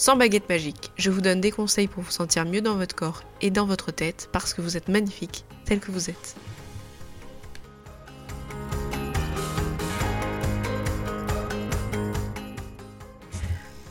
[0.00, 0.92] sans baguette magique.
[0.96, 3.92] Je vous donne des conseils pour vous sentir mieux dans votre corps et dans votre
[3.92, 6.36] tête parce que vous êtes magnifique tel que vous êtes.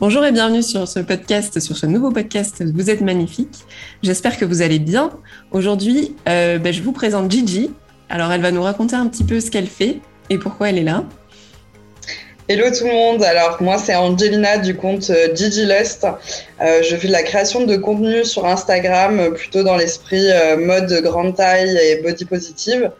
[0.00, 3.64] Bonjour et bienvenue sur ce podcast, sur ce nouveau podcast Vous êtes magnifique.
[4.02, 5.12] J'espère que vous allez bien.
[5.52, 7.70] Aujourd'hui, euh, ben, je vous présente Gigi.
[8.08, 10.84] Alors, elle va nous raconter un petit peu ce qu'elle fait et pourquoi elle est
[10.84, 11.04] là.
[12.52, 16.04] Hello tout le monde, alors moi c'est Angelina du compte euh, Gigi Lust.
[16.60, 20.26] Euh, je fais de la création de contenu sur Instagram euh, plutôt dans l'esprit
[20.58, 22.90] mode grande taille et body positive.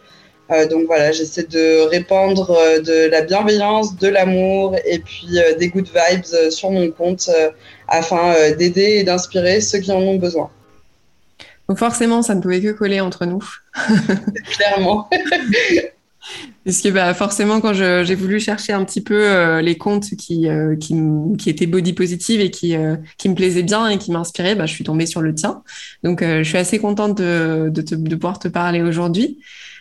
[0.69, 6.49] donc voilà, j'essaie de répandre de la bienveillance, de l'amour et puis des good vibes
[6.49, 7.29] sur mon compte
[7.89, 10.49] afin d'aider et d'inspirer ceux qui en ont besoin.
[11.67, 13.43] Donc forcément, ça ne pouvait que coller entre nous.
[14.55, 15.09] Clairement.
[16.63, 20.75] Puisque bah, forcément, quand j'ai voulu chercher un petit peu euh, les comptes qui, euh,
[20.75, 20.95] qui,
[21.37, 24.67] qui, étaient body positive et qui, euh, qui me plaisaient bien et qui m'inspiraient, bah,
[24.67, 25.63] je suis tombée sur le tien.
[26.03, 29.39] Donc, je suis assez contente de, de, de pouvoir te parler aujourd'hui.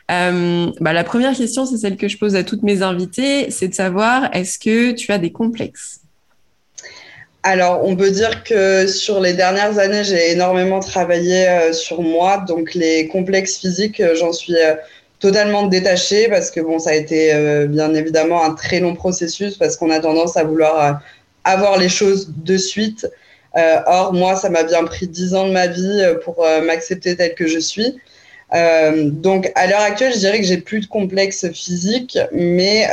[0.08, 3.74] bah, la première question, c'est celle que je pose à toutes mes invitées, c'est de
[3.74, 6.00] savoir, est-ce que tu as des complexes?
[7.42, 12.44] Alors, on peut dire que sur les dernières années, j'ai énormément travaillé sur moi.
[12.48, 14.56] Donc, les complexes physiques, j'en suis
[15.20, 19.56] totalement détaché parce que bon, ça a été euh, bien évidemment un très long processus
[19.56, 20.92] parce qu'on a tendance à vouloir euh,
[21.44, 23.06] avoir les choses de suite.
[23.56, 27.34] Euh, or, moi, ça m'a bien pris dix ans de ma vie pour m'accepter telle
[27.34, 27.98] que je suis.
[28.52, 32.86] donc, à l'heure actuelle, je dirais que j'ai plus de complexe physique, mais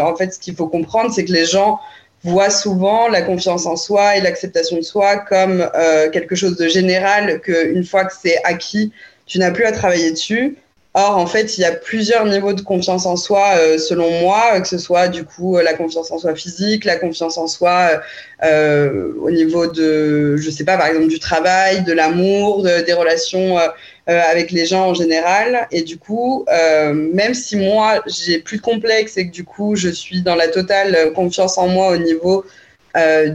[0.00, 1.80] en fait, ce qu'il faut comprendre, c'est que les gens
[2.22, 5.68] voient souvent la confiance en soi et l'acceptation de soi comme
[6.12, 8.92] quelque chose de général, qu'une fois que c'est acquis,
[9.26, 10.56] tu n'as plus à travailler dessus.
[10.98, 14.58] Or, en fait, il y a plusieurs niveaux de confiance en soi, euh, selon moi,
[14.62, 18.00] que ce soit du coup euh, la confiance en soi physique, la confiance en soi
[18.42, 23.58] euh, au niveau de, je sais pas, par exemple du travail, de l'amour, des relations
[24.06, 25.68] avec les gens en général.
[25.70, 26.46] Et du coup,
[26.94, 30.48] même si moi j'ai plus de complexe et que du coup je suis dans la
[30.48, 32.44] totale confiance en moi au niveau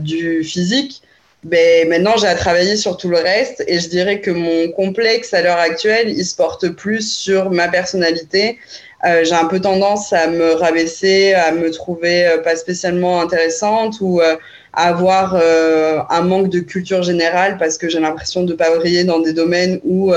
[0.00, 1.01] du physique,
[1.44, 5.34] ben, maintenant j'ai à travailler sur tout le reste et je dirais que mon complexe
[5.34, 8.58] à l'heure actuelle, il se porte plus sur ma personnalité.
[9.04, 13.96] Euh, j'ai un peu tendance à me rabaisser, à me trouver euh, pas spécialement intéressante
[14.00, 14.36] ou euh,
[14.72, 19.02] à avoir euh, un manque de culture générale parce que j'ai l'impression de pas briller
[19.02, 20.12] dans des domaines où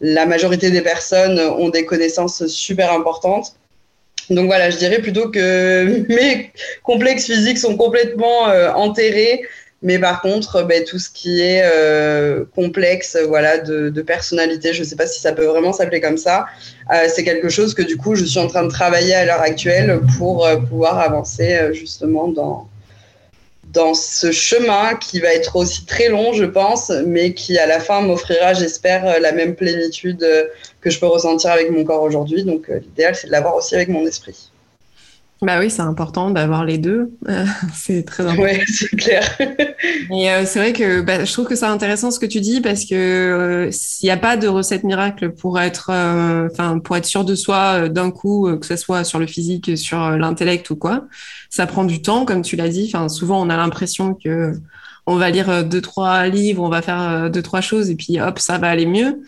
[0.00, 3.56] la majorité des personnes ont des connaissances super importantes.
[4.30, 6.52] Donc voilà, je dirais plutôt que mes
[6.84, 8.44] complexes physiques sont complètement
[8.76, 9.42] enterrés
[9.82, 14.84] mais par contre, ben, tout ce qui est euh, complexe, voilà, de, personnalité, je ne
[14.84, 16.46] sais pas si ça peut vraiment s'appeler comme ça,
[16.92, 19.42] euh, c'est quelque chose que du coup, je suis en train de travailler à l'heure
[19.42, 22.68] actuelle pour euh, pouvoir avancer justement dans,
[23.72, 27.78] dans ce chemin qui va être aussi très long, je pense, mais qui à la
[27.78, 30.26] fin m'offrira, j'espère, la même plénitude
[30.80, 32.44] que je peux ressentir avec mon corps aujourd'hui.
[32.44, 34.50] Donc l'idéal, c'est de l'avoir aussi avec mon esprit.
[35.42, 37.10] Bah oui, c'est important d'avoir les deux.
[37.28, 38.42] Euh, c'est très important.
[38.42, 39.22] Oui, c'est clair.
[40.10, 42.62] Et euh, c'est vrai que bah, je trouve que c'est intéressant ce que tu dis
[42.62, 45.90] parce que euh, s'il n'y a pas de recette miracle pour être,
[46.50, 49.98] enfin, pour être sûr de soi d'un coup, que ce soit sur le physique, sur
[50.10, 51.04] l'intellect ou quoi,
[51.50, 52.90] ça prend du temps, comme tu l'as dit.
[52.92, 54.54] Enfin, souvent on a l'impression que
[55.08, 58.38] on va lire deux trois livres, on va faire deux trois choses et puis hop,
[58.38, 59.20] ça va aller mieux.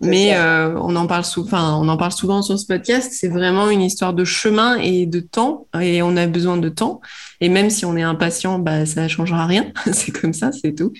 [0.00, 3.12] Mais euh, on en parle souvent, on en parle souvent sur ce podcast.
[3.12, 7.00] C'est vraiment une histoire de chemin et de temps, et on a besoin de temps.
[7.40, 9.72] Et même si on est impatient, bah ça changera rien.
[9.92, 10.92] c'est comme ça, c'est tout.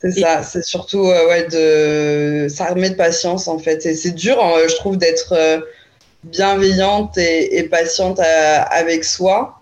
[0.00, 0.42] C'est ça.
[0.42, 3.86] C'est surtout euh, ouais de s'armer de patience en fait.
[3.86, 5.60] Et c'est dur, hein, je trouve, d'être euh,
[6.24, 9.60] bienveillante et, patiente avec soi.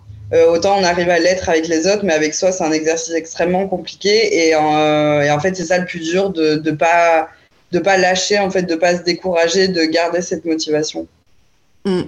[0.48, 3.68] autant on arrive à l'être avec les autres, mais avec soi, c'est un exercice extrêmement
[3.68, 4.48] compliqué.
[4.48, 7.28] Et, en fait, c'est ça le plus dur de ne pas
[7.74, 11.08] de pas lâcher, en fait, de pas se décourager, de garder cette motivation.
[11.84, 12.02] Mm.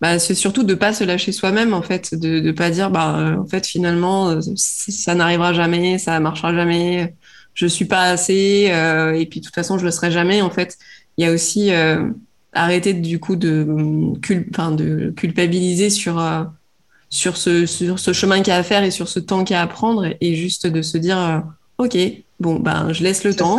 [0.00, 3.18] Bah, c'est surtout de pas se lâcher soi-même, en fait, de ne pas dire, bah,
[3.18, 7.14] euh, en fait, finalement, euh, ça n'arrivera jamais, ça marchera jamais,
[7.54, 10.42] je suis pas assez, euh, et puis de toute façon, je le serai jamais.
[10.42, 10.76] En fait,
[11.16, 11.70] il y a aussi
[12.52, 16.20] arrêter du coup de, de culpabiliser sur
[17.12, 19.54] sur ce, sur ce chemin qu'il y a à faire et sur ce temps qu'il
[19.54, 21.42] y a à prendre et juste de se dire
[21.78, 21.96] ok
[22.38, 23.58] bon ben je laisse le temps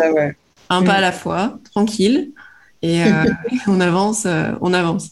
[0.71, 2.31] un pas à la fois, tranquille,
[2.81, 3.03] et
[3.67, 4.25] on avance,
[4.61, 5.11] on avance.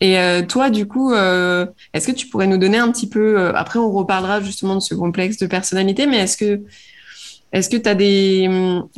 [0.00, 0.16] Et
[0.48, 4.40] toi, du coup, est-ce que tu pourrais nous donner un petit peu, après on reparlera
[4.40, 6.60] justement de ce complexe de personnalité, mais est-ce que
[7.52, 8.48] est-ce que tu as des,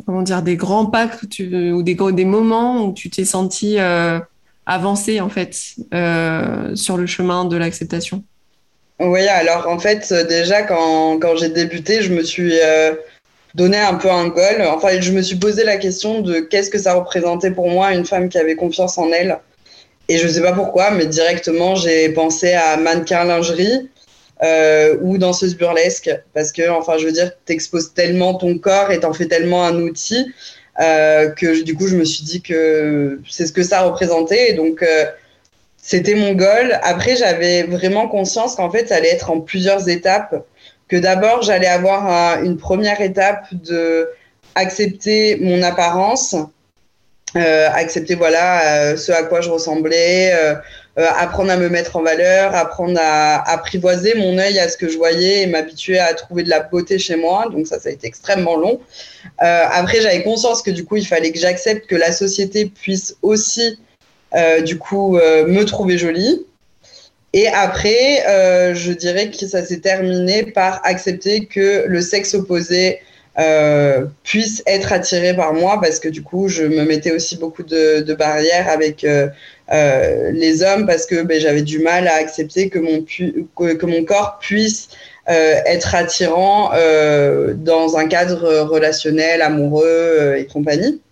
[0.07, 1.09] comment dire, des grands pas
[1.51, 4.19] ou des, des moments où tu t'es senti euh,
[4.67, 5.57] avancer en fait
[5.95, 8.25] euh, sur le chemin de l'acceptation?
[9.01, 12.53] Oui, alors en fait, déjà quand, quand j'ai débuté, je me suis
[13.59, 14.63] donné un peu un goal.
[14.63, 18.07] Enfin, je me suis posé la question de qu'est-ce que ça représentait pour moi une
[18.07, 19.39] femme qui avait confiance en elle.
[20.09, 23.91] Et je ne sais pas pourquoi, mais directement, j'ai pensé à mannequin lingerie
[24.43, 29.01] euh, ou danseuse burlesque parce que enfin je veux dire t'exposes tellement ton corps et
[29.01, 30.33] t'en fais tellement un outil
[30.81, 34.53] euh, que du coup je me suis dit que c'est ce que ça représentait et
[34.53, 35.07] donc euh,
[35.77, 40.47] c'était mon goal après j'avais vraiment conscience qu'en fait ça allait être en plusieurs étapes
[40.89, 44.09] que d'abord j'allais avoir une première étape de
[44.55, 46.35] accepter mon apparence
[47.37, 50.33] euh, accepter voilà ce à quoi je ressemblais
[50.99, 54.89] euh, apprendre à me mettre en valeur, apprendre à apprivoiser mon œil à ce que
[54.89, 57.49] je voyais et m'habituer à trouver de la beauté chez moi.
[57.53, 58.81] Donc ça, ça a été extrêmement long.
[59.41, 63.17] Euh, après, j'avais conscience que du coup, il fallait que j'accepte que la société puisse
[63.23, 63.79] aussi,
[64.35, 66.45] euh, du coup, me trouver jolie.
[67.33, 68.23] Et après,
[68.75, 73.01] je dirais que ça s'est terminé par accepter que le sexe opposé
[74.23, 78.01] puisse être attiré par moi parce que du coup, je me mettais aussi beaucoup de,
[78.01, 79.05] de barrières avec
[79.71, 84.05] euh, les hommes parce que ben, j'avais du mal à accepter que mon, que, mon
[84.05, 84.89] corps puisse
[85.29, 91.03] euh, être attirant euh, dans un cadre relationnel, amoureux et compagnie.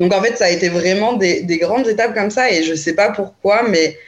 [0.00, 2.74] Donc en fait, ça a été vraiment des, des, grandes étapes comme ça et je
[2.74, 3.98] sais pas pourquoi, mais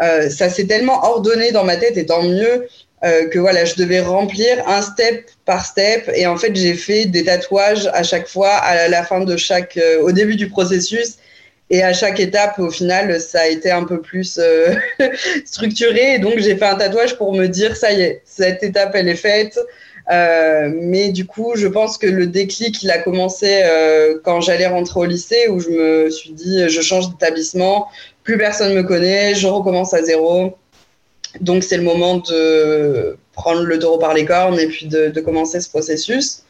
[0.00, 2.68] ça s'est tellement ordonné dans ma tête et tant mieux
[3.02, 7.24] que voilà, je devais remplir un step par step et en fait j'ai fait des
[7.24, 11.18] tatouages à chaque fois à la fin de chaque, au début du processus
[11.70, 14.74] et à chaque étape, au final, ça a été un peu plus euh,
[15.44, 16.14] structuré.
[16.14, 19.08] Et donc, j'ai fait un tatouage pour me dire, ça y est, cette étape, elle
[19.08, 19.58] est faite.
[20.10, 24.66] Euh, mais du coup, je pense que le déclic, il a commencé euh, quand j'allais
[24.66, 27.88] rentrer au lycée, où je me suis dit, je change d'établissement,
[28.28, 30.58] plus personne me connaît, je recommence à zéro.
[31.40, 35.62] Donc, c'est le moment de prendre le taureau par les cornes et puis de, commencer
[35.62, 36.42] ce processus.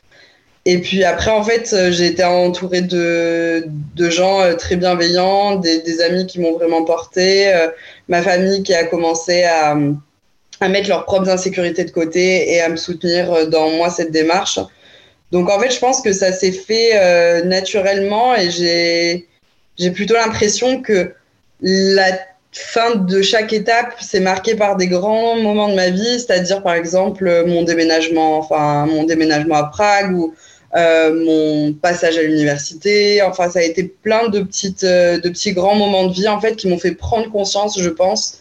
[0.64, 3.62] Et puis après, en fait, euh, j'ai été entourée de,
[3.96, 7.68] gens euh, très bienveillants, des, amis qui m'ont vraiment porté, euh,
[8.08, 9.76] ma famille qui a commencé à,
[10.68, 14.58] mettre leurs propres insécurités de côté et à me soutenir dans moi cette démarche.
[15.30, 21.14] Donc en fait, je pense que ça s'est fait naturellement et j'ai plutôt l'impression que
[21.60, 22.18] la
[22.52, 26.74] fin de chaque étape s'est marquée par des grands moments de ma vie, c'est-à-dire par
[26.74, 30.34] exemple mon déménagement, enfin mon déménagement à Prague ou
[30.76, 33.22] euh, mon passage à l'université.
[33.22, 36.40] Enfin, ça a été plein de, petites, euh, de petits grands moments de vie en
[36.40, 38.40] fait qui m'ont fait prendre conscience, je pense,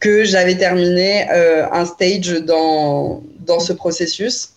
[0.00, 4.50] que j'avais terminé euh, un stage dans, dans ce processus.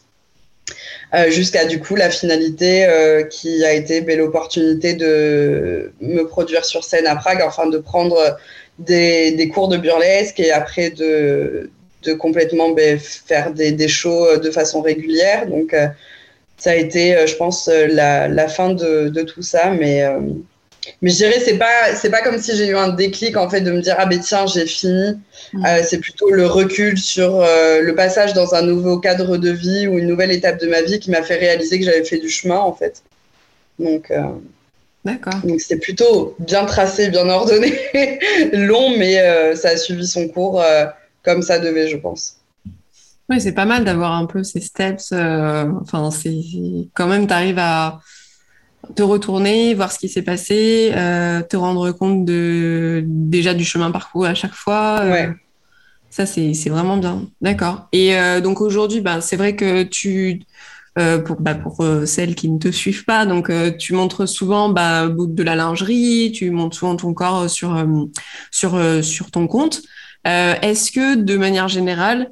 [1.30, 2.88] Jusqu'à du coup la finalité
[3.30, 8.38] qui a été belle opportunité de me produire sur scène à Prague, enfin de prendre
[8.80, 11.69] des, des cours de burlesque et après de,
[12.04, 15.48] de complètement ben, faire des, des, shows de façon régulière.
[15.48, 15.75] Donc
[16.62, 19.72] ça a été, euh, je pense, euh, la, la fin de, de, tout ça.
[19.72, 20.20] Mais, euh,
[21.01, 23.62] mais je dirais, c'est pas, c'est pas comme si j'ai eu un déclic, en fait,
[23.62, 25.19] de me dire, ah ben tiens, j'ai fini.
[25.53, 25.65] Mm.
[25.83, 30.07] c'est plutôt le recul sur le passage dans un nouveau cadre de vie ou une
[30.07, 32.74] nouvelle étape de ma vie qui m'a fait réaliser que j'avais fait du chemin, en
[32.74, 33.01] fait.
[33.79, 34.12] Donc,
[35.03, 35.41] D'accord.
[35.43, 37.74] Donc c'est plutôt bien tracé, bien ordonné,
[38.53, 40.63] long, mais ça a suivi son cours
[41.24, 42.38] comme ça devait, je pense.
[43.29, 45.12] Oui, c'est pas mal d'avoir un peu ces steps.
[45.13, 46.36] Euh, enfin, c'est
[46.93, 48.01] quand même, tu arrives à
[48.95, 53.91] te retourner, voir ce qui s'est passé, euh, te rendre compte de déjà du chemin
[53.91, 55.00] parcouru à chaque fois.
[55.01, 55.31] Euh,
[56.10, 57.27] ça, c'est vraiment bien.
[57.41, 57.88] D'accord.
[57.93, 60.41] Et donc aujourd'hui, bah, c'est vrai que tu,
[60.95, 65.43] pour, bah, pour celles qui ne te suivent pas, donc tu montres souvent bah, de
[65.43, 67.88] la lingerie, tu montres souvent ton corps sur,
[68.51, 69.83] sur, sur ton compte.
[70.25, 72.29] Est-ce que de manière générale,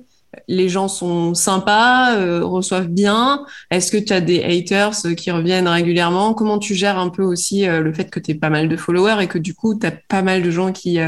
[0.47, 5.31] les gens sont sympas, euh, reçoivent bien Est-ce que tu as des haters euh, qui
[5.31, 6.33] reviennent régulièrement?
[6.33, 8.77] Comment tu gères un peu aussi euh, le fait que tu aies pas mal de
[8.77, 10.99] followers et que du coup, tu as pas mal de gens qui,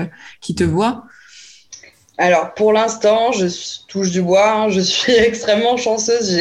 [0.41, 1.03] qui te voient?
[2.17, 3.47] Alors, pour l'instant, je
[3.87, 6.37] touche du bois, hein, je suis extrêmement chanceuse.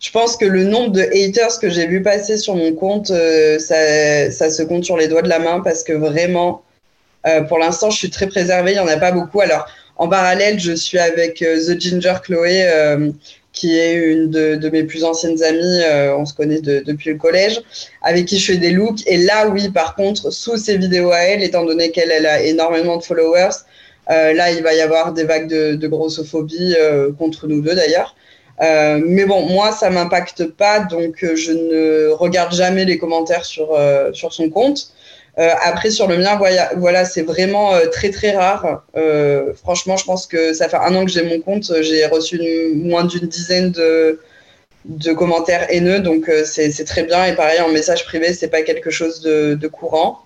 [0.00, 4.30] Je pense que le nombre de haters que j'ai vu passer sur mon compte, ça,
[4.30, 6.62] ça, se compte sur les doigts de la main parce que vraiment,
[7.48, 8.72] pour l'instant, je suis très préservée.
[8.72, 9.40] Il n'y en a pas beaucoup.
[9.40, 12.66] Alors, en parallèle, je suis avec The Ginger Chloé
[13.54, 17.62] qui est une de, mes plus anciennes amies, euh, on se connaît depuis le collège,
[18.02, 19.06] avec qui je fais des looks.
[19.06, 22.42] Et là, oui, par contre, sous ces vidéos à elle, étant donné qu'elle elle a
[22.42, 23.54] énormément de followers,
[24.10, 28.16] euh, là, il va y avoir des vagues de, grossophobie euh, contre nous deux d'ailleurs.
[28.60, 33.78] mais bon, moi, ça m'impacte pas, donc je ne regarde jamais les commentaires sur,
[34.12, 34.88] sur son compte.
[35.38, 36.38] Euh, après, sur le mien,
[36.76, 38.84] voilà, c'est vraiment euh, très très rare.
[38.96, 41.72] Euh, franchement, je pense que ça fait un an que j'ai mon compte.
[41.82, 42.40] J'ai reçu
[42.76, 44.20] moins d'une dizaine de,
[44.84, 47.24] de, commentaires haineux, donc c'est très bien.
[47.26, 50.20] Et pareil, en message privé, c'est pas quelque chose de, de, courant.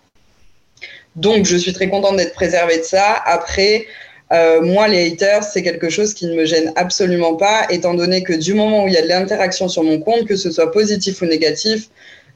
[1.16, 3.14] Donc, je suis très contente d'être préservée de ça.
[3.24, 3.86] Après,
[4.30, 8.34] moi, les haters, c'est quelque chose qui ne me gêne absolument pas, étant donné que
[8.34, 11.22] du moment où il y a de l'interaction sur mon compte, que ce soit positif
[11.22, 11.88] ou négatif,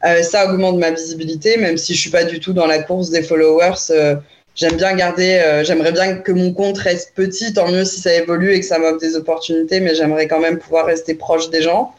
[0.04, 3.10] euh, ça augmente ma visibilité, même si je suis pas du tout dans la course
[3.10, 3.90] des followers.
[3.90, 4.16] Euh,
[4.54, 8.12] j'aime bien garder, euh, j'aimerais bien que mon compte reste petit, tant mieux si ça
[8.12, 11.62] évolue et que ça m'offre des opportunités, mais j'aimerais quand même pouvoir rester proche des
[11.62, 11.94] gens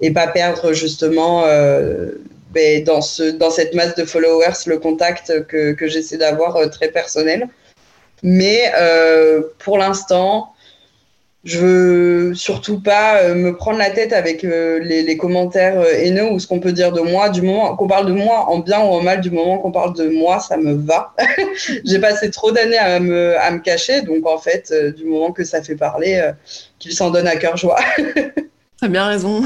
[0.00, 1.44] et pas perdre justement
[2.52, 6.88] ben, dans, ce, dans cette masse de followers le contact que, que j'essaie d'avoir très
[6.88, 7.48] personnel.
[8.22, 8.72] Mais
[9.58, 10.54] pour l'instant,
[11.42, 16.30] je veux surtout pas euh, me prendre la tête avec euh, les, commentaires euh, haineux
[16.30, 17.30] ou ce qu'on peut dire de moi.
[17.30, 19.94] Du moment qu'on parle de moi en bien ou en mal, du moment qu'on parle
[19.96, 21.14] de moi, ça me va.
[21.84, 25.44] J'ai passé trop d'années à me, à me cacher, donc en fait, du moment que
[25.44, 26.30] ça fait parler,
[26.78, 27.78] qu'il s'en donne à cœur joie.
[28.80, 29.42] T'as bien raison.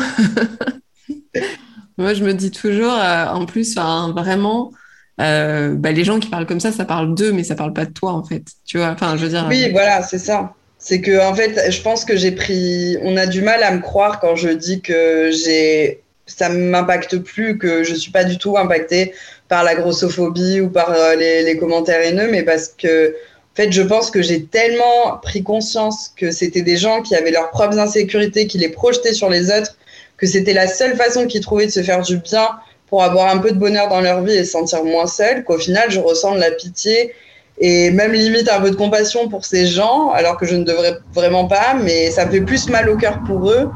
[1.97, 4.73] Moi, je me dis toujours, en plus, vraiment,
[5.19, 7.93] bah, les gens qui parlent comme ça, ça parle d'eux, mais ça parle pas de
[7.93, 8.43] toi, en fait.
[8.65, 9.47] Tu vois, enfin, je veux dire.
[9.49, 10.55] Oui, voilà, c'est ça.
[10.85, 12.99] C'est que en fait, je pense que j'ai pris.
[13.01, 16.03] On a du mal à me croire quand je dis que j'ai.
[16.27, 19.15] Ça m'impacte plus, que je suis pas du tout impactée
[19.49, 23.81] par la grossophobie ou par euh, les, commentaires haineux, mais parce que en fait, je
[23.81, 28.47] pense que j'ai tellement pris conscience que c'était des gens qui avaient leurs propres insécurités,
[28.47, 29.79] qui les projetaient sur les autres,
[30.19, 32.49] que c'était la seule façon qu'ils trouvaient de se faire du bien
[32.89, 35.59] pour avoir un peu de bonheur dans leur vie et se sentir moins seul, qu'au
[35.59, 37.15] final, je ressens de la pitié
[37.59, 40.99] et même limite un peu de compassion pour ces gens, alors que je ne devrais
[41.13, 43.71] vraiment pas, mais ça me fait plus mal au cœur pour eux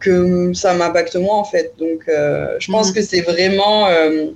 [0.00, 1.72] que ça m'impacte moins en fait.
[1.78, 2.94] Donc euh, je pense mhm.
[2.94, 4.26] que c'est vraiment euh,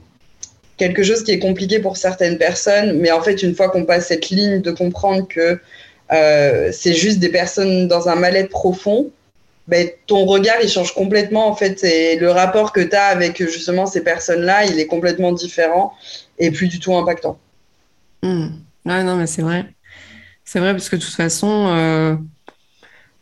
[0.76, 4.08] quelque chose qui est compliqué pour certaines personnes, mais en fait une fois qu'on passe
[4.08, 5.58] cette ligne de comprendre que
[6.12, 9.10] euh, c'est juste des personnes dans un mal-être profond,
[9.68, 13.38] ben, ton regard il change complètement en fait et le rapport que tu as avec
[13.38, 15.94] justement ces personnes-là, il est complètement différent
[16.38, 17.38] et plus du tout impactant.
[18.22, 18.48] Hmm.
[18.84, 19.74] Ouais, non, mais c'est vrai.
[20.44, 22.14] C'est vrai, parce que de toute façon, euh,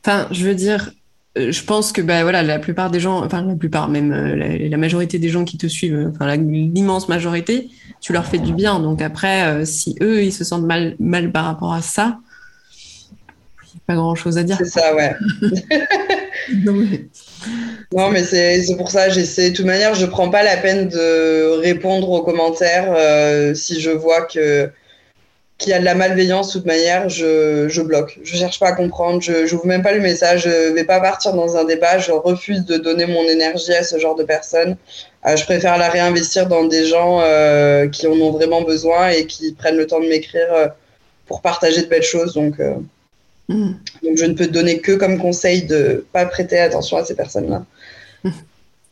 [0.05, 0.91] enfin, je veux dire,
[1.39, 4.69] euh, je pense que bah, voilà, la plupart des gens, enfin la plupart même, euh,
[4.69, 7.69] la, majorité des gens qui te suivent, enfin l'immense majorité,
[8.01, 8.81] tu leur fais du bien.
[8.81, 12.19] Donc après, si eux, ils se sentent mal, mal par rapport à ça,
[12.73, 14.57] il n'y a pas grand-chose à dire.
[14.59, 15.15] C'est ça, ouais.
[17.93, 19.51] non, mais c'est pour ça, j'essaie.
[19.51, 24.23] De toute manière, je prends pas la peine de répondre aux commentaires si je vois
[24.23, 24.73] que
[25.61, 28.19] qui a de la malveillance, de toute manière, je, je bloque.
[28.25, 31.35] Je cherche pas à comprendre, je n'ouvre même pas le message, je vais pas partir
[31.35, 34.77] dans un débat, je refuse de donner mon énergie à ce genre de personnes.
[35.27, 39.27] Euh, je préfère la réinvestir dans des gens euh, qui en ont vraiment besoin et
[39.27, 40.69] qui prennent le temps de m'écrire euh,
[41.27, 42.33] pour partager de belles choses.
[42.33, 42.59] Donc,
[43.49, 43.73] hmm.
[44.03, 47.65] donc, je ne peux donner que comme conseil de pas prêter attention à ces personnes-là.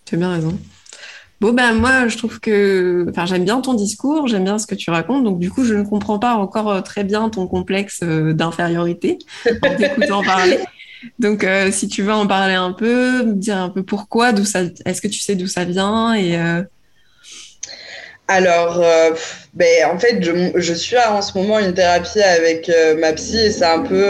[0.05, 0.59] Tu as bien raison.
[1.41, 3.07] Bon, ben moi, je trouve que.
[3.11, 5.23] Enfin, j'aime bien ton discours, j'aime bien ce que tu racontes.
[5.23, 9.19] Donc, du coup, je ne comprends pas encore euh, très bien ton complexe euh, d'infériorité
[9.63, 10.59] en t'écoutant parler.
[11.21, 14.45] Donc, euh, si tu veux en parler un peu, me dire un peu pourquoi, d'où
[14.45, 14.63] ça.
[14.85, 16.37] Est-ce que tu sais d'où ça vient et.
[18.31, 18.83] Alors,
[19.55, 23.51] ben, en fait, je, je, suis en ce moment une thérapie avec ma psy et
[23.53, 24.05] c'est un peu.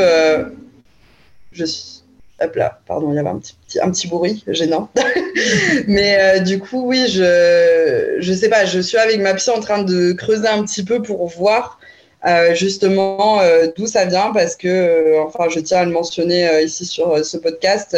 [1.52, 1.98] je suis
[2.40, 4.88] Hop là, pardon, il y avait un petit, un petit bruit gênant.
[5.86, 9.60] Mais euh, du coup, oui, je je sais pas, je suis avec ma psy en
[9.60, 11.78] train de creuser un petit peu pour voir
[12.26, 16.84] euh, justement euh, d'où ça vient parce que, enfin, je tiens à le mentionner ici
[16.84, 17.96] sur ce podcast,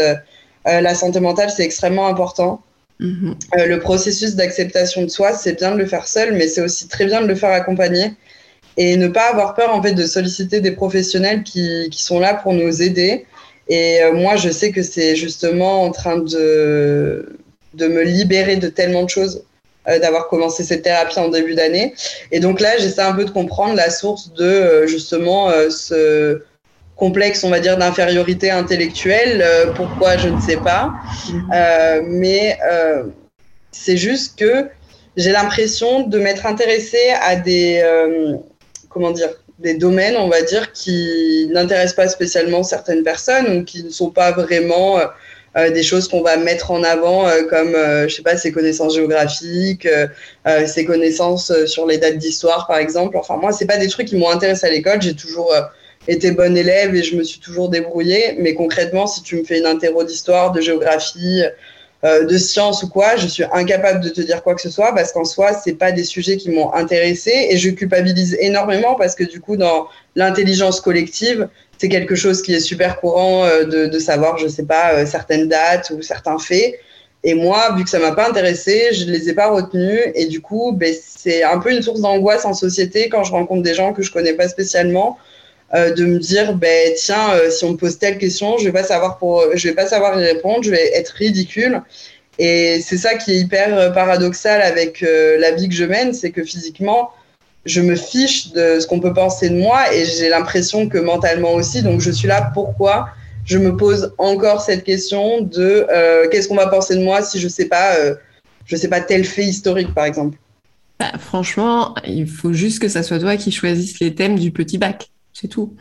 [0.65, 2.63] la santé mentale, c'est extrêmement important.
[3.01, 3.65] Mm-hmm.
[3.67, 7.07] le processus d'acceptation de soi, c'est bien de le faire seul, mais c'est aussi très
[7.07, 8.13] bien de le faire accompagner
[8.77, 12.35] et ne pas avoir peur en fait de solliciter des professionnels qui, qui sont là
[12.35, 13.27] pour nous aider
[13.71, 17.39] et euh, moi, je sais que c'est justement en train de,
[17.75, 19.45] de me libérer de tellement de choses
[19.89, 21.95] euh, d'avoir commencé cette thérapie en début d'année.
[22.33, 26.43] Et donc là, j'essaie un peu de comprendre la source de euh, justement ce
[26.97, 29.43] complexe, on va dire, d'infériorité intellectuelle.
[29.77, 30.93] pourquoi, je ne sais pas.
[31.33, 32.09] Mhm.
[32.09, 32.59] mais
[33.71, 34.67] c'est juste que
[35.17, 37.83] j'ai l'impression de m'être intéressée à des,
[38.91, 43.85] comment dire, des domaines, on va dire, qui n'intéressent pas spécialement certaines personnes ou qui
[43.85, 44.99] ne sont pas vraiment
[45.57, 48.53] euh, des choses qu'on va mettre en avant euh, comme, euh, je sais pas, ses
[48.53, 49.89] connaissances géographiques,
[50.67, 53.17] ses connaissances sur les dates d'histoire, par exemple.
[53.17, 55.03] Enfin, moi, c'est pas des trucs qui m'ont intéressé à l'école.
[55.03, 55.53] J'ai toujours
[56.09, 58.37] été bonne élève et je me suis toujours débrouillée.
[58.39, 61.43] Mais concrètement, si tu me fais une interro d'histoire, de géographie,
[62.03, 65.13] de sciences ou quoi, je suis incapable de te dire quoi que ce soit parce
[65.13, 69.25] qu'en soi, c'est pas des sujets qui m'ont intéressé et je culpabilise énormément parce que
[69.25, 71.49] du coup, dans l'intelligence collective,
[71.81, 75.49] c'est quelque chose qui est super courant euh, de, savoir, je sais pas, euh, certaines
[75.49, 76.79] dates ou certains faits.
[77.25, 80.01] Et moi, vu que ça m'a pas intéressé, je ne les ai pas retenus.
[80.15, 83.63] Et du coup, ben, c'est un peu une source d'angoisse en société quand je rencontre
[83.63, 85.17] des gens que je connais pas spécialement,
[85.75, 88.85] euh, de me dire, ben, tiens, si on me pose telle question, je vais pas
[88.85, 91.83] savoir pour, je vais pas savoir y répondre, je vais être ridicule.
[92.39, 96.43] Et c'est ça qui est hyper paradoxal avec la vie que je mène, c'est que
[96.43, 97.11] physiquement,
[97.67, 101.53] je me fiche de ce qu'on peut penser de moi et j'ai l'impression que mentalement
[101.53, 101.83] aussi.
[101.83, 103.11] Donc je suis là pourquoi
[103.45, 107.39] je me pose encore cette question de euh, qu'est-ce qu'on va penser de moi si
[107.39, 108.15] je sais pas, euh,
[108.67, 110.39] je sais pas tel fait historique par exemple.
[110.99, 114.79] Bah, franchement, il faut juste que ça soit toi qui choisisses les thèmes du petit
[114.79, 115.75] bac, c'est tout.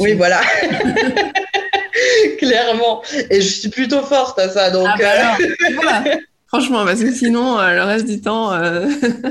[0.00, 0.40] Oui, voilà.
[2.38, 3.02] Clairement.
[3.30, 4.88] Et je suis plutôt forte à ça, donc.
[4.88, 6.16] Ah bah euh,
[6.54, 8.52] Franchement, parce que sinon, euh, le reste du temps.
[8.52, 8.86] Euh,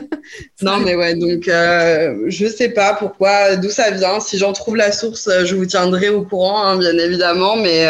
[0.62, 4.20] non, mais ouais, donc euh, je sais pas pourquoi, d'où ça vient.
[4.20, 7.56] Si j'en trouve la source, je vous tiendrai au courant, hein, bien évidemment.
[7.56, 7.86] Mais,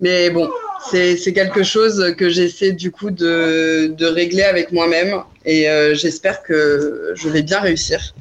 [0.00, 0.50] mais bon,
[0.90, 7.12] c'est quelque chose que j'essaie du coup de, de, régler avec moi-même et j'espère que
[7.14, 8.14] je vais bien réussir.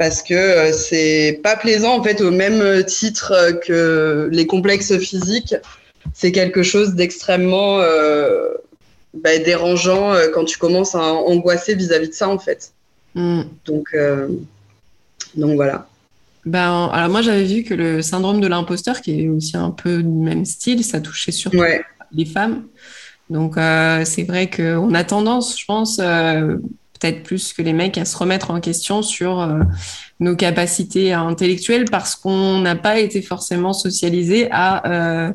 [0.00, 5.54] Parce que c'est pas plaisant, en fait, au même titre que les complexes physiques.
[6.14, 7.80] C'est quelque chose d'extrêmement
[9.14, 12.72] bah, dérangeant euh, quand tu commences à angoisser vis-à-vis de ça, en fait.
[13.14, 13.42] Hmm.
[13.64, 14.28] Donc, euh,
[15.34, 15.88] donc voilà.
[16.46, 20.02] Ben, alors moi j'avais vu que le syndrome de l'imposteur, qui est aussi un peu
[20.02, 21.60] du même style, ça touchait surtout
[22.12, 22.64] les femmes.
[23.28, 26.00] Donc euh, c'est vrai qu'on a tendance, je pense,
[27.00, 29.48] peut-être plus que les mecs, à se remettre en question sur
[30.20, 35.32] nos capacités intellectuelles parce qu'on n'a pas été forcément socialisé à,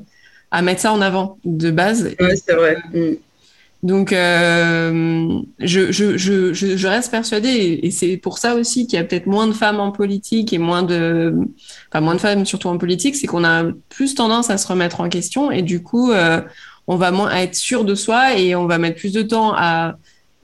[0.52, 2.16] à mettre ça en avant de base.
[2.20, 2.78] Oui, c'est vrai.
[2.94, 3.16] Hmm.
[3.86, 9.00] Donc, euh, je, je, je, je, reste persuadée, et c'est pour ça aussi qu'il y
[9.00, 11.36] a peut-être moins de femmes en politique et moins de,
[11.92, 15.02] enfin moins de femmes surtout en politique, c'est qu'on a plus tendance à se remettre
[15.02, 16.42] en question et du coup, euh,
[16.88, 19.98] on va moins être sûr de soi et on va mettre plus de temps à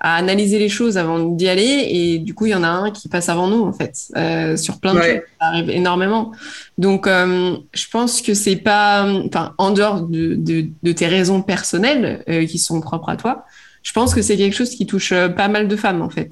[0.03, 1.87] à analyser les choses avant d'y aller.
[1.89, 4.57] Et du coup, il y en a un qui passe avant nous, en fait, euh,
[4.57, 5.21] sur plein de choses.
[5.39, 6.31] Ça arrive énormément.
[6.79, 11.43] Donc, euh, je pense que c'est pas, enfin, en dehors de, de, de, tes raisons
[11.43, 13.45] personnelles euh, qui sont propres à toi,
[13.83, 16.31] je pense que c'est quelque chose qui touche euh, pas mal de femmes, en fait.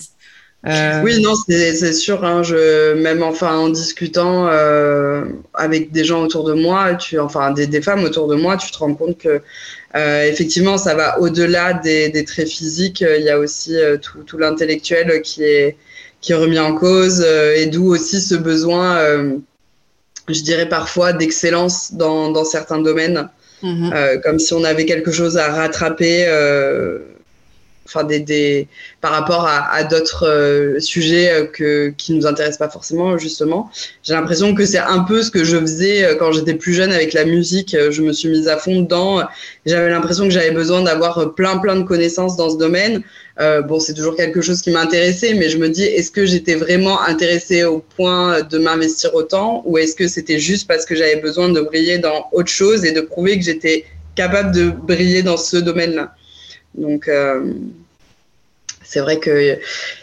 [0.67, 2.25] Euh, oui, non, c'est sûr.
[2.25, 7.51] Hein, je, même enfin en discutant euh, avec des gens autour de moi, tu, enfin
[7.51, 9.41] des, des, femmes autour de moi, tu te rends compte que
[9.95, 13.01] euh, effectivement, ça va au-delà des, des, traits physiques.
[13.01, 15.77] Il y a aussi euh, tout, tout l'intellectuel qui est
[16.21, 18.99] qui est remis en cause euh, et d'où aussi ce besoin,
[20.27, 23.29] je dirais parfois, d'excellence dans, dans certains domaines,
[23.63, 24.21] mm-hmm.
[24.21, 26.25] comme si on avait quelque chose à rattraper
[29.01, 33.71] par rapport à, d'autres euh, sujets euh, que, qui nous intéressent pas forcément justement.
[34.03, 36.91] J'ai l'impression que c'est un peu ce que je faisais euh, quand j'étais plus jeune
[36.91, 37.75] avec la musique.
[37.89, 39.21] Je me suis mise à fond dedans.
[39.65, 43.03] J'avais l'impression que j'avais besoin d'avoir plein plein de connaissances dans ce domaine.
[43.69, 47.01] Bon, c'est toujours quelque chose qui m'intéressait, mais je me dis, est-ce que j'étais vraiment
[47.01, 51.47] intéressée au point de m'investir autant, ou est-ce que c'était juste parce que j'avais besoin
[51.47, 55.55] de briller dans autre chose et de prouver que j'étais capable de briller dans ce
[55.55, 56.13] domaine-là?
[56.75, 57.09] Donc,
[58.89, 59.59] c'est vrai qu'il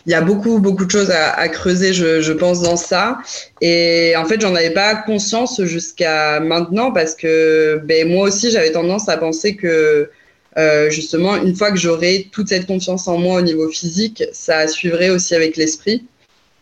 [0.07, 3.19] y a beaucoup, beaucoup de choses à, creuser, je, pense, dans ça.
[3.61, 8.71] Et en fait, j'en avais pas conscience jusqu'à maintenant parce que ben, moi aussi, j'avais
[8.71, 10.09] tendance à penser que
[10.57, 14.69] euh, justement, une fois que j'aurais toute cette confiance en moi au niveau physique, ça
[14.69, 16.05] suivrait aussi avec l'esprit.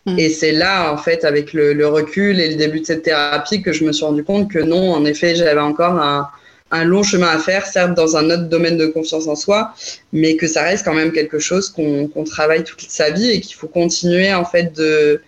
[0.07, 0.17] Mmh.
[0.17, 3.61] Et c'est là, en fait, avec le, le, recul et le début de cette thérapie,
[3.61, 6.27] que je me suis rendu compte que non, en effet, j'avais encore un,
[6.71, 9.73] un long chemin à faire, certes dans un autre domaine de confiance en soi,
[10.11, 13.55] mais que ça reste quand même quelque chose qu'on travaille toute sa vie et qu'il
[13.55, 15.21] faut continuer en fait de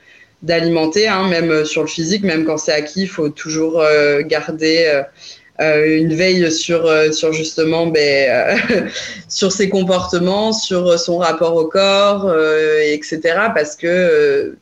[0.43, 4.85] d'alimenter, hein, même sur le physique, même quand c'est acquis, il faut toujours euh, garder
[4.85, 5.01] euh,
[5.59, 8.59] euh, une veille sur, sur justement ben,
[9.27, 12.31] sur ses comportements, sur son rapport au corps,
[12.83, 13.19] etc.
[13.55, 14.55] Parce que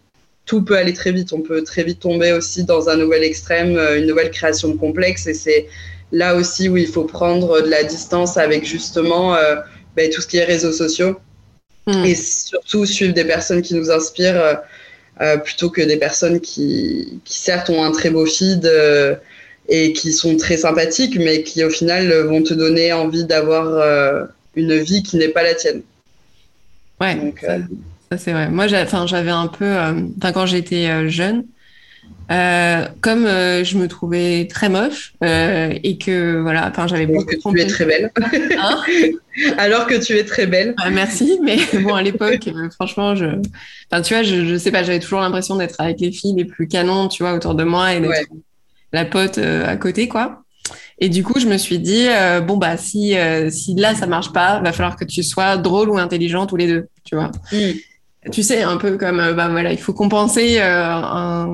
[0.46, 1.34] tout peut aller très vite.
[1.34, 5.28] On peut très vite tomber aussi dans un nouvel extrême, une nouvelle création de complexe,
[5.28, 5.68] et c'est
[6.16, 9.56] là aussi où il faut prendre de la distance avec justement euh,
[9.96, 11.20] ben, tout ce qui est réseaux sociaux
[11.88, 12.06] hmm.
[12.06, 14.60] et surtout suivre des personnes qui nous inspirent.
[15.46, 18.70] plutôt que des personnes qui, qui, certes ont un très beau feed
[19.70, 24.76] et qui sont très sympathiques, mais qui au final vont te donner envie d'avoir une
[24.76, 25.82] vie qui n'est pas la tienne.
[27.00, 27.34] Ouais,
[28.12, 28.50] ça, c'est vrai.
[28.50, 29.72] Moi, j'avais un peu,
[30.18, 31.46] enfin quand j'étais jeune,
[32.32, 37.26] euh, comme euh, je me trouvais très moche euh, et que voilà, enfin j'avais beaucoup.
[37.26, 38.12] que tu es très belle.
[38.58, 38.82] Hein
[39.58, 40.74] Alors que tu es très belle.
[40.78, 43.26] Ah, merci, mais bon à l'époque, franchement, je,
[43.92, 46.46] enfin tu vois, je, je sais pas, j'avais toujours l'impression d'être avec les filles les
[46.46, 48.30] plus canons, tu vois, autour de moi et d'être
[48.92, 50.42] la pote à côté, quoi.
[50.98, 52.08] Et du coup, je me suis dit
[52.48, 53.16] bon bah si
[53.50, 56.68] si là ça marche pas, va falloir que tu sois drôle ou intelligent tous les
[56.68, 57.32] deux, tu vois.
[57.52, 57.74] Mm
[58.32, 61.46] tu sais, un peu comme, euh, bah voilà, il faut compenser euh,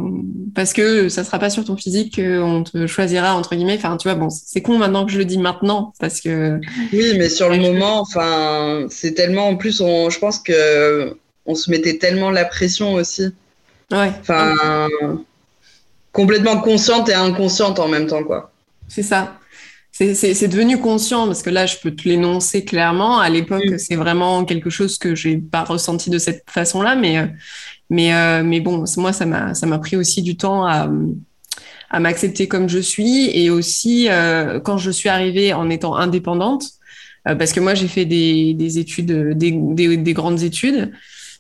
[0.56, 3.78] parce que ça sera pas sur ton physique qu'on te choisira entre guillemets.
[3.78, 6.60] Enfin, tu vois, bon, c'est con maintenant que je le dis maintenant parce que.
[6.94, 11.56] Oui, mais sur le moment, enfin, c'est tellement en plus, on, je pense que on
[11.56, 13.34] se mettait tellement la pression aussi.
[13.92, 14.12] Ouais.
[14.22, 14.56] Enfin,
[16.14, 18.52] complètement consciente et inconsciente en même temps, quoi.
[18.88, 19.36] C'est ça
[20.14, 23.20] c'est devenu conscient parce que là, je peux te l'énoncer clairement.
[23.20, 27.28] À l'époque, c'est vraiment quelque chose que j'ai pas ressenti de cette façon-là, mais euh,
[27.90, 30.90] mais euh, mais bon, moi, ça m'a ça m'a pris aussi du temps à
[31.92, 36.64] à m'accepter comme je suis et aussi euh, quand je suis arrivée en étant indépendante,
[37.26, 40.92] parce que moi, j'ai fait des, des études, des, des, grandes études.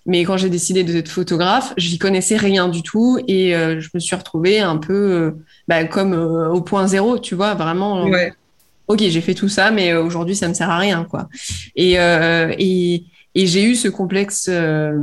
[0.05, 4.15] Mais quand j'ai décidé d'être photographe, j'y connaissais rien du tout et je me suis
[4.15, 5.33] retrouvée un peu
[5.69, 8.05] bah, comme au point zéro, tu vois, vraiment
[8.91, 11.29] ok, j'ai fait tout ça, mais euh, aujourd'hui, ça me sert à rien, quoi.
[11.75, 14.97] Et, euh, et, et j'ai eu ce complexe, euh,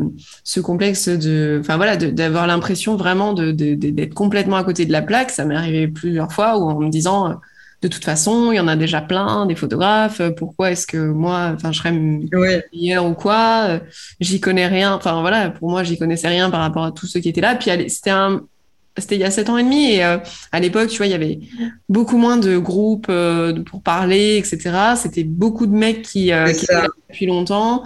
[0.45, 5.03] ce complexe de, enfin voilà, d'avoir l'impression vraiment de, d'être complètement à côté de la
[5.03, 5.31] plaque.
[5.31, 7.41] Ça m'est arrivé plusieurs fois où en me disant,
[7.81, 10.21] de toute façon, il y en a déjà plein, des photographes.
[10.37, 13.81] Pourquoi est-ce que moi, enfin, je serais meilleur ou quoi
[14.21, 14.95] J'y connais rien.
[14.95, 17.55] Enfin voilà, pour moi, j'y connaissais rien par rapport à tous ceux qui étaient là.
[17.55, 18.43] Puis c'était un,
[19.01, 20.19] c'était il y a sept ans et demi et euh,
[20.53, 21.41] à l'époque, tu vois, il y avait
[21.89, 24.95] beaucoup moins de groupes euh, pour parler, etc.
[24.97, 27.85] C'était beaucoup de mecs qui, euh, étaient là depuis longtemps.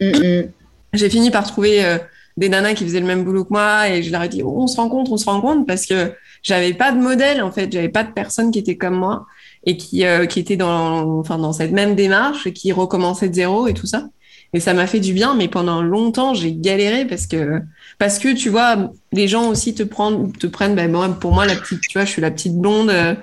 [0.00, 0.48] Mm, mm.
[0.94, 1.98] J'ai fini par trouver
[2.36, 4.54] des nanas qui faisaient le même boulot que moi et je leur ai dit oh,
[4.56, 7.88] on se rencontre, on se rencontre parce que j'avais pas de modèle en fait, j'avais
[7.88, 9.26] pas de personne qui était comme moi
[9.64, 13.66] et qui qui était dans enfin dans cette même démarche et qui recommençait de zéro
[13.66, 14.08] et tout ça.
[14.54, 17.60] Et ça m'a fait du bien, mais pendant longtemps, j'ai galéré parce que,
[17.98, 21.44] parce que, tu vois, les gens aussi te prennent, te prennent, ben, moi, pour moi,
[21.44, 23.14] la petite, tu vois, je suis la petite blonde euh,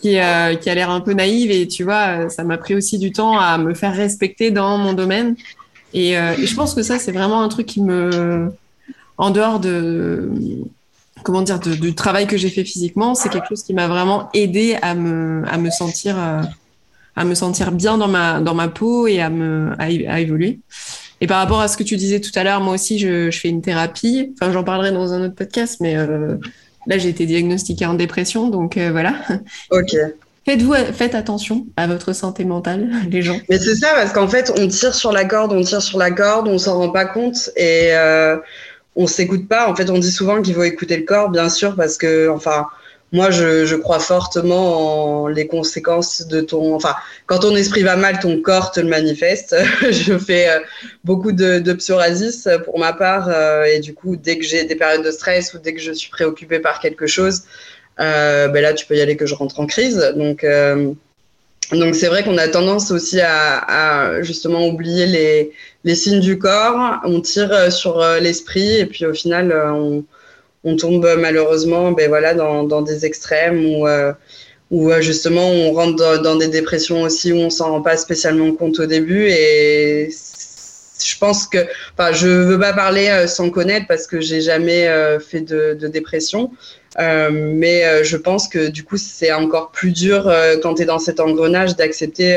[0.00, 2.98] qui, euh, qui a l'air un peu naïve et, tu vois, ça m'a pris aussi
[2.98, 5.36] du temps à me faire respecter dans mon domaine.
[5.92, 8.50] Et, euh, et je pense que ça, c'est vraiment un truc qui me,
[9.18, 10.30] en dehors de,
[11.22, 14.78] comment dire, du travail que j'ai fait physiquement, c'est quelque chose qui m'a vraiment aidé
[14.80, 16.16] à me, à me sentir,
[17.20, 20.60] à me sentir bien dans ma, dans ma peau et à, me, à, évoluer.
[21.20, 23.38] Et par rapport à ce que tu disais tout à l'heure, moi aussi, je, je,
[23.38, 24.32] fais une thérapie.
[24.34, 26.36] Enfin, j'en parlerai dans un autre podcast, mais euh,
[26.86, 29.16] là, j'ai été diagnostiquée en dépression, donc euh, voilà.
[29.70, 29.94] Ok.
[30.46, 33.38] Faites-vous, faites attention à votre santé mentale, les gens.
[33.50, 36.10] Mais c'est ça, parce qu'en fait, on tire sur la corde, on tire sur la
[36.10, 38.38] corde, on s'en rend pas compte et euh,
[38.96, 39.70] on s'écoute pas.
[39.70, 42.64] En fait, on dit souvent qu'il faut écouter le corps, bien sûr, parce que, enfin,
[43.12, 46.74] moi, je, je, crois fortement en les conséquences de ton.
[46.76, 46.94] Enfin,
[47.26, 49.56] quand ton esprit va mal, ton corps te le manifeste.
[49.90, 50.60] je fais euh,
[51.02, 54.76] beaucoup de, de, psoriasis pour ma part, euh, et du coup, dès que j'ai des
[54.76, 57.42] périodes de stress ou dès que je suis préoccupée par quelque chose,
[57.98, 60.12] euh, ben là, tu peux y aller que je rentre en crise.
[60.16, 60.92] Donc, euh,
[61.72, 66.38] donc c'est vrai qu'on a tendance aussi à, à, justement oublier les, les signes du
[66.38, 67.00] corps.
[67.04, 70.04] On tire sur l'esprit, et puis au final, on
[70.64, 74.12] on tombe malheureusement ben voilà, dans, dans des extrêmes euh,
[74.70, 78.52] où euh, justement on rentre dans, des dépressions aussi où on s'en rend pas spécialement
[78.52, 79.26] compte au début.
[79.28, 80.10] Et
[81.02, 81.58] je pense que,
[81.96, 84.88] enfin, je veux pas parler euh, sans connaître parce que j'ai jamais
[85.20, 86.52] fait de, de dépression.
[86.98, 90.98] Euh, mais je pense que du coup, c'est encore plus dur quand tu es dans
[90.98, 92.36] cet engrenage d'accepter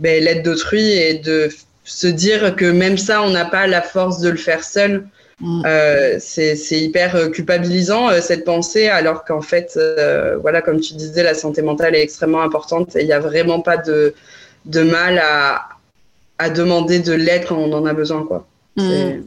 [0.00, 1.48] ben, l'aide d'autrui et de
[1.84, 5.06] se dire que même ça, on n'a pas la force de le faire seul.
[5.40, 5.62] Mm.
[5.66, 9.78] Euh, c'est hyper euh, culpabilisant euh, cette pensée, alors qu'en fait,
[10.40, 13.60] voilà, comme tu disais, la santé mentale est extrêmement importante et il n'y a vraiment
[13.60, 14.14] pas de,
[14.64, 15.68] de mal à,
[16.38, 18.46] à, demander de l'aide quand on en a besoin, quoi.
[18.78, 19.20] C'est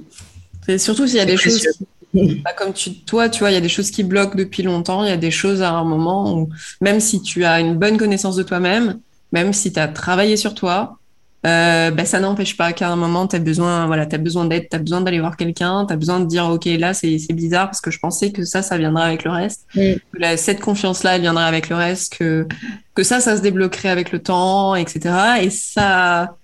[0.68, 0.78] mm.
[0.78, 1.68] surtout s'il y a des choses.
[2.12, 5.04] Bah, comme tu, toi, tu vois, il y a des choses qui bloquent depuis longtemps.
[5.04, 6.50] Il y a des choses à un moment où,
[6.82, 9.00] même si tu as une bonne connaissance de toi-même,
[9.32, 10.99] même si tu as travaillé sur toi,
[11.46, 14.68] euh, ben, ça n'empêche pas qu'à un moment, tu as besoin, voilà, as besoin d'aide,
[14.70, 17.68] tu as besoin d'aller voir quelqu'un, tu as besoin de dire, OK, là, c'est bizarre
[17.68, 19.66] parce que je pensais que ça, ça viendrait avec le reste.
[19.74, 22.48] Que cette confiance-là, elle viendrait avec le reste, que,
[22.94, 25.16] que ça, ça se débloquerait avec le temps, etc.
[25.42, 26.36] Et ça,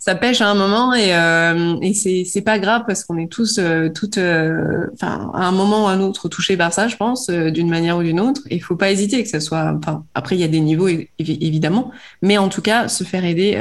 [0.00, 3.30] ça pêche à un moment et, euh, et c'est c'est pas grave parce qu'on est
[3.30, 6.88] tous euh, toutes euh, enfin à un moment ou à un autre touchés par ça
[6.88, 8.40] je pense d'une manière ou d'une autre.
[8.48, 10.88] Et il faut pas hésiter que ça soit enfin après il y a des niveaux
[11.18, 11.92] évidemment.
[12.22, 13.58] Mais en tout cas se faire aider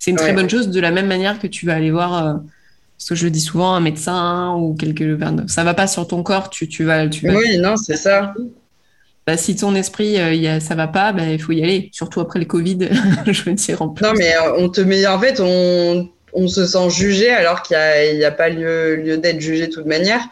[0.00, 2.40] c'est une très bonne chose de la même manière que tu vas aller voir
[2.98, 6.24] parce que je le dis souvent un médecin ou quelque ça va pas sur ton
[6.24, 8.34] corps tu tu vas tu vas oui non c'est ça
[9.28, 11.90] bah, si ton esprit euh, y a, ça va pas, bah, il faut y aller.
[11.92, 12.88] Surtout après le Covid,
[13.26, 14.02] je veux dire en plus.
[14.02, 17.76] Non, mais euh, on te met, en fait, on, on se sent jugé alors qu'il
[17.76, 20.22] n'y a, a, pas lieu, lieu d'être jugé de toute manière.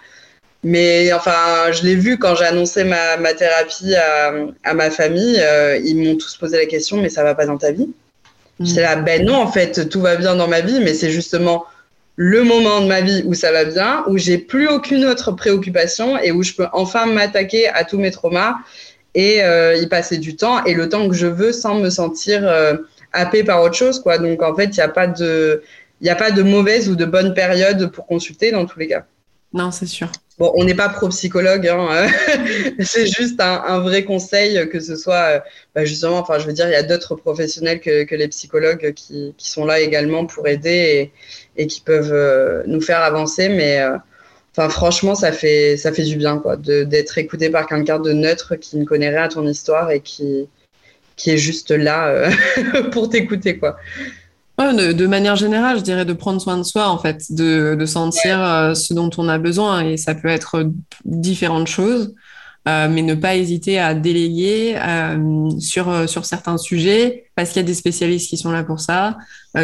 [0.65, 4.33] Mais enfin, je l'ai vu quand j'ai annoncé ma, ma thérapie à,
[4.65, 7.59] à, ma famille, euh, ils m'ont tous posé la question, mais ça va pas dans
[7.59, 7.91] ta vie?
[8.61, 8.65] Mmh.
[8.65, 11.67] J'étais là, ben non, en fait, tout va bien dans ma vie, mais c'est justement
[12.17, 16.19] le moment de ma vie où ça va bien, où j'ai plus aucune autre préoccupation
[16.19, 18.57] et où je peux enfin m'attaquer à tous mes traumas
[19.17, 22.47] et euh, y passer du temps et le temps que je veux sans me sentir
[22.47, 22.75] euh,
[23.13, 23.99] happé par autre chose.
[23.99, 24.19] Quoi.
[24.19, 25.63] Donc en fait, il n'y a, pas de,
[26.07, 29.07] a pas de mauvaise ou de bonne période pour consulter dans tous les cas.
[29.55, 30.13] Non, c'est sûr.
[30.39, 32.09] Bon, on n'est pas pro-psychologue, hein,
[32.81, 35.41] c'est juste un, un, vrai conseil que ce soit, euh,
[35.75, 38.93] bah justement, enfin, je veux dire, il y a d'autres professionnels que, que, les psychologues
[38.93, 41.11] qui, qui, sont là également pour aider
[41.57, 43.97] et, et qui peuvent euh, nous faire avancer, mais euh,
[44.57, 48.57] Enfin, franchement, ça fait, ça fait du bien, quoi, d'être écouté par quelqu'un de neutre
[48.57, 50.49] qui ne connaît rien à ton histoire et qui,
[51.17, 52.31] qui est juste là euh,
[52.91, 53.77] pour t'écouter, quoi.
[54.59, 57.87] Ouais, de, manière générale, je dirais de prendre soin de soi, en fait, de, de
[57.87, 59.85] sentir euh, ce dont on a besoin.
[59.85, 60.71] Et ça peut être
[61.05, 62.15] différentes choses,
[62.67, 67.65] euh, mais ne pas hésiter à déléguer euh, sur, sur certains sujets, parce qu'il y
[67.65, 69.19] a des spécialistes qui sont là pour ça,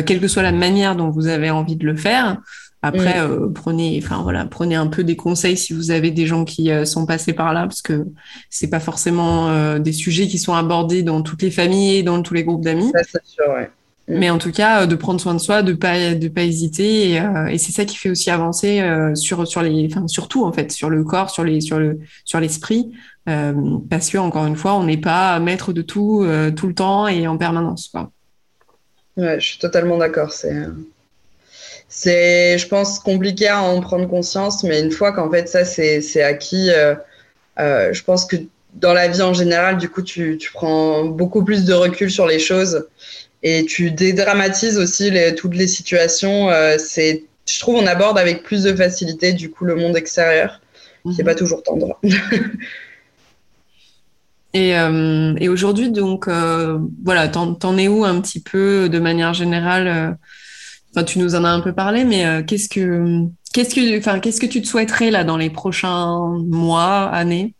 [0.04, 2.36] quelle que soit la manière dont vous avez envie de le faire.
[2.82, 3.30] Après, mm.
[3.30, 6.70] euh, prenez, enfin voilà, prenez un peu des conseils si vous avez des gens qui
[6.70, 8.06] euh, sont passés par là, parce que
[8.50, 12.20] c'est pas forcément euh, des sujets qui sont abordés dans toutes les familles et dans
[12.22, 12.92] tous les groupes d'amis.
[13.48, 13.70] ouais.
[14.08, 14.18] Mm.
[14.18, 17.22] Mais en tout cas, de prendre soin de soi, de pas de pas hésiter, et,
[17.50, 18.82] et c'est ça qui fait aussi avancer
[19.14, 22.40] sur sur les, enfin surtout en fait, sur le corps, sur les sur le sur
[22.40, 22.90] l'esprit,
[23.24, 27.28] parce que encore une fois, on n'est pas maître de tout tout le temps et
[27.28, 27.90] en permanence.
[27.92, 28.10] Quoi.
[29.16, 30.32] Ouais, je suis totalement d'accord.
[30.32, 30.66] C'est
[31.94, 36.22] c'est, je pense, compliqué à en prendre conscience, mais une fois qu'en fait ça c'est
[36.22, 36.94] acquis, euh,
[37.60, 38.36] euh, je pense que
[38.72, 42.26] dans la vie en général, du coup, tu, tu, prends beaucoup plus de recul sur
[42.26, 42.88] les choses
[43.42, 46.48] et tu dédramatises aussi les, toutes les situations.
[46.48, 50.62] Euh, c'est, je trouve, on aborde avec plus de facilité du coup le monde extérieur,
[51.02, 51.24] qui n'est mhm.
[51.24, 52.00] pas toujours tendre.
[54.54, 60.18] Et, et aujourd'hui, donc, voilà, t'en es où un petit peu de manière générale
[60.94, 63.24] Enfin, tu nous en as un peu parlé, mais euh, qu'est-ce que
[63.54, 67.54] qu'est-ce que enfin qu'est-ce que tu te souhaiterais là dans les prochains mois, années?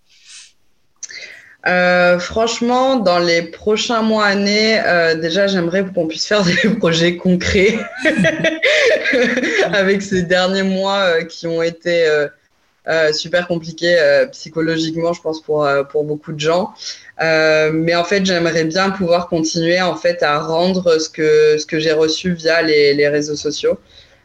[1.67, 7.17] Euh, franchement, dans les prochains mois, années, euh, déjà, j'aimerais qu'on puisse faire des projets
[7.17, 7.79] concrets
[9.73, 12.07] avec ces derniers mois qui ont été
[13.13, 13.97] super compliqués
[14.33, 16.75] psychologiquement, je pense, pour, pour beaucoup de gens.
[17.23, 21.67] Euh, mais en fait, j'aimerais bien pouvoir continuer en fait à rendre ce que ce
[21.67, 23.79] que j'ai reçu via les, les réseaux sociaux,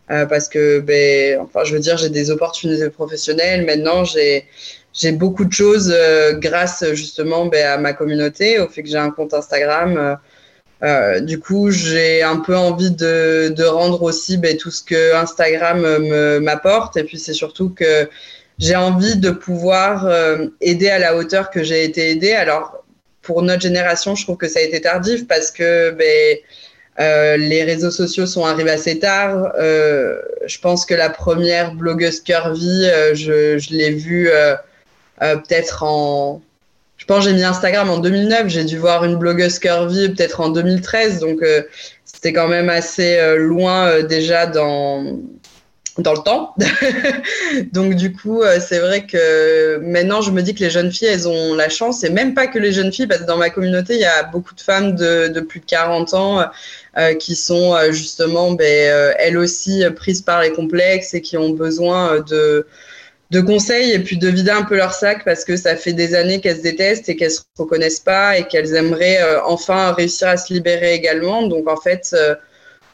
[0.09, 3.65] euh, parce que ben, enfin, je veux dire, j'ai des opportunités professionnelles.
[3.65, 4.45] Maintenant, j'ai
[4.93, 8.97] j'ai beaucoup de choses euh, grâce justement ben, à ma communauté, au fait que j'ai
[8.97, 10.17] un compte Instagram.
[10.83, 15.15] Euh, du coup, j'ai un peu envie de, de rendre aussi ben, tout ce que
[15.15, 15.81] Instagram
[16.39, 16.97] m'apporte.
[16.97, 18.09] Et puis, c'est surtout que
[18.59, 20.07] j'ai envie de pouvoir
[20.61, 22.33] aider à la hauteur que j'ai été aidée.
[22.33, 22.83] Alors,
[23.27, 26.37] pour notre génération, je trouve que ça a été tardif parce que ben,
[26.99, 29.51] euh, les réseaux sociaux sont arrivés assez tard.
[29.59, 34.29] Euh, je pense que la première blogueuse curvy, euh, je, l'ai vue
[35.19, 36.41] peut-être en.
[36.95, 38.47] Je pense j'ai mis Instagram en 2009.
[38.47, 41.19] J'ai dû voir une blogueuse curvy peut-être en 2013.
[41.19, 41.39] Donc
[42.05, 45.19] c'était quand même assez loin déjà dans
[45.97, 46.55] dans le temps.
[47.73, 51.07] Donc du coup, euh, c'est vrai que maintenant, je me dis que les jeunes filles,
[51.07, 53.49] elles ont la chance, et même pas que les jeunes filles, parce que dans ma
[53.49, 56.45] communauté, il y a beaucoup de femmes de, plus de 40 ans
[56.97, 61.49] euh, qui sont euh, justement, ben, elles aussi, prises par les complexes et qui ont
[61.49, 62.65] besoin de,
[63.41, 66.39] conseils et puis de vider un peu leur sac parce que ça fait des années
[66.39, 70.53] qu'elles se détestent et qu'elles se reconnaissent pas et qu'elles aimeraient enfin réussir à se
[70.53, 71.45] libérer également.
[71.47, 72.15] Donc en fait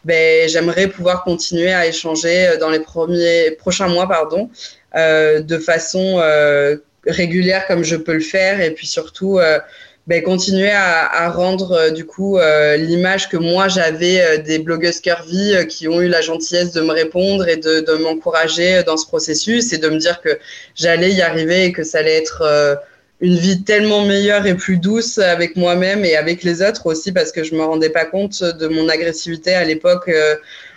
[0.05, 4.49] ben, j'aimerais pouvoir continuer à échanger euh, dans les premiers, prochains mois pardon,
[4.95, 9.59] euh, de façon euh, régulière comme je peux le faire et puis surtout euh,
[10.07, 14.99] ben, continuer à, à rendre euh, du coup euh, l'image que moi j'avais des blogueuses
[14.99, 19.07] curvy qui ont eu la gentillesse de me répondre et de, de m'encourager dans ce
[19.07, 20.37] processus et de me dire que
[20.75, 22.77] j'allais y arriver et que ça allait être
[23.23, 27.31] une vie tellement meilleure et plus douce avec moi-même et avec les autres aussi parce
[27.31, 30.11] que je me rendais pas compte de mon agressivité à l'époque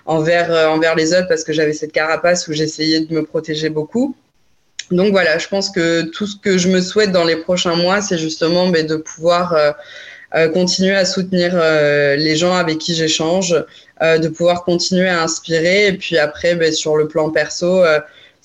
[0.06, 4.16] envers, envers les autres parce que j'avais cette carapace où j'essayais de me protéger beaucoup.
[4.90, 8.00] Donc voilà, je pense que tout ce que je me souhaite dans les prochains mois,
[8.00, 9.72] c'est justement ben, de pouvoir euh,
[10.35, 13.54] euh, continuer à soutenir euh, les gens avec qui j'échange,
[14.00, 15.88] de pouvoir continuer à inspirer.
[15.88, 17.82] Et puis après, ben, sur le plan perso,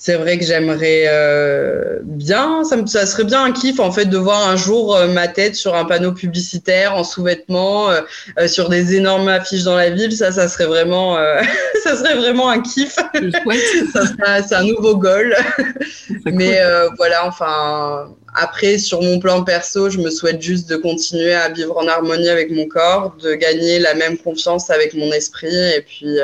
[0.04, 4.18] c'est vrai que j'aimerais euh, bien, ça, ça, serait bien un kiff en fait de
[4.18, 8.02] voir un jour euh, ma tête sur un panneau publicitaire en sous-vêtements, euh,
[8.48, 10.12] sur des énormes affiches dans la ville.
[10.12, 11.18] Ça, ça serait vraiment,
[11.84, 12.96] ça serait vraiment un kiff.
[13.14, 15.36] c'est un nouveau goal.
[16.26, 16.60] Mais
[16.98, 21.78] voilà, enfin, après sur mon plan perso, je me souhaite juste de continuer à vivre
[21.78, 26.18] en harmonie avec mon corps, de gagner la même confiance avec mon esprit et puis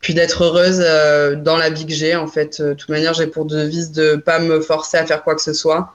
[0.00, 2.16] puis d'être heureuse euh, dans la vie que j'ai.
[2.16, 5.22] En fait, euh, de toute manière, j'ai pour devise de pas me forcer à faire
[5.22, 5.94] quoi que ce soit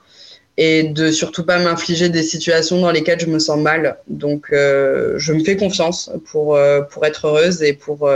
[0.58, 3.96] et de surtout pas m'infliger des situations dans lesquelles je me sens mal.
[4.08, 6.58] Donc, euh, je me fais confiance pour,
[6.90, 8.10] pour être heureuse et pour,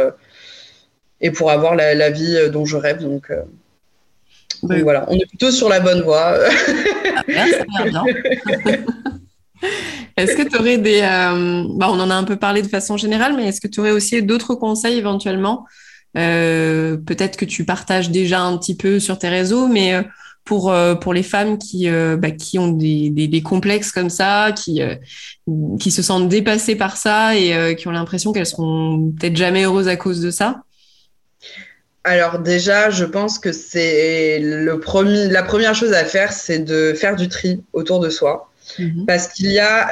[1.22, 3.02] et pour avoir la, vie dont je rêve.
[3.02, 3.32] Donc,
[4.62, 6.38] voilà, on est plutôt sur la bonne voie.
[7.34, 8.04] Ah,
[10.16, 11.00] est-ce que tu aurais des...
[11.00, 13.90] Bah, on en a un peu parlé de façon générale, mais est-ce que tu aurais
[13.90, 15.66] aussi d'autres conseils éventuellement
[16.16, 20.02] euh, peut-être que tu partages déjà un petit peu sur tes réseaux, mais euh,
[20.44, 24.80] pour, euh, les femmes qui, bah, ont des, complexes comme ça, qui,
[25.90, 29.96] se sentent dépassées par ça et qui ont l'impression qu'elles seront peut-être jamais heureuses à
[29.96, 30.62] cause de ça?
[32.04, 37.28] Alors déjà, je pense que c'est la première chose à faire, c'est de faire du
[37.28, 38.48] tri autour de soi.
[38.78, 39.06] Mhm.
[39.06, 39.86] Parce qu'il y a,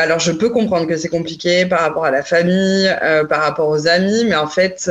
[0.00, 2.94] alors je peux comprendre que c'est compliqué par rapport à la famille,
[3.28, 4.90] par rapport aux amis, mais en fait,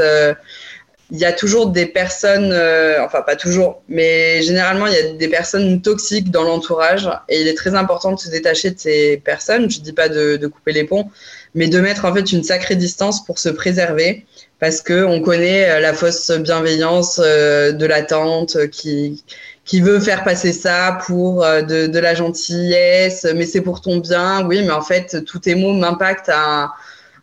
[1.11, 5.13] il y a toujours des personnes, euh, enfin pas toujours, mais généralement il y a
[5.13, 9.17] des personnes toxiques dans l'entourage et il est très important de se détacher de ces
[9.17, 9.69] personnes.
[9.69, 11.09] Je dis pas de, couper les ponts,
[11.55, 14.25] mais de mettre en fait une sacrée distance pour se préserver
[14.59, 19.23] parce que on connaît euh, la fausse bienveillance euh, de la tante qui
[19.67, 24.45] qui veut faire passer ça pour de, de la gentillesse, mais c'est pour ton bien.
[24.47, 26.71] Oui, mais en fait tous tes mots m'impactent à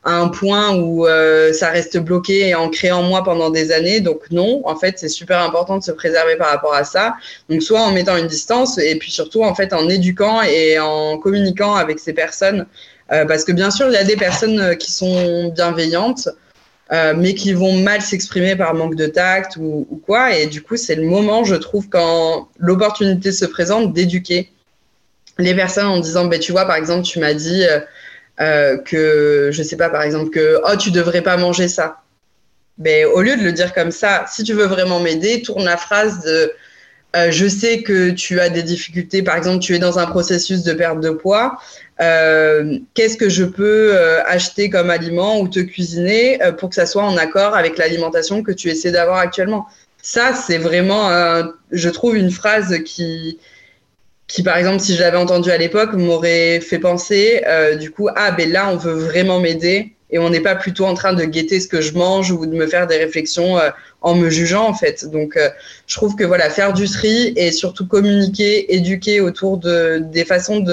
[0.05, 4.01] à un point où euh, ça reste bloqué et ancré en moi pendant des années.
[4.01, 7.15] Donc non, en fait, c'est super important de se préserver par rapport à ça.
[7.49, 11.19] Donc soit en mettant une distance et puis surtout en fait en éduquant et en
[11.19, 12.67] communiquant avec ces personnes.
[13.13, 16.29] Euh, parce que bien sûr, il y a des personnes euh, qui sont bienveillantes,
[16.91, 20.37] mais qui vont mal s'exprimer par manque de tact ou, quoi.
[20.37, 24.51] Et du coup, c'est le moment, je trouve, quand l'opportunité se présente, d'éduquer
[25.39, 27.65] les personnes en disant, ben, tu vois, par exemple, tu m'as dit...
[28.41, 32.03] Euh, que je sais pas par exemple que oh tu devrais pas manger ça.
[32.79, 35.77] Mais au lieu de le dire comme ça, si tu veux vraiment m'aider, tourne la
[35.77, 36.53] phrase de
[37.15, 40.63] euh, je sais que tu as des difficultés, par exemple tu es dans un processus
[40.63, 41.59] de perte de poids.
[42.01, 46.87] Euh, Qu'est-ce que je peux euh, acheter comme aliment ou te cuisiner pour que ça
[46.87, 49.67] soit en accord avec l'alimentation que tu essaies d'avoir actuellement?
[50.03, 51.09] Ça, c'est vraiment,
[51.71, 53.39] je trouve, une phrase qui,
[54.27, 58.09] qui, par exemple, si je l'avais entendu à l'époque, m'aurait fait penser, euh, du coup,
[58.17, 61.25] ah, ben là, on veut vraiment m'aider et on n'est pas plutôt en train de
[61.25, 64.69] guetter ce que je mange ou de me faire des réflexions euh, en me jugeant,
[64.69, 65.05] en fait.
[65.11, 65.51] Donc, euh,
[65.89, 70.65] je trouve que, voilà, faire du tri et surtout communiquer, éduquer autour de, des façons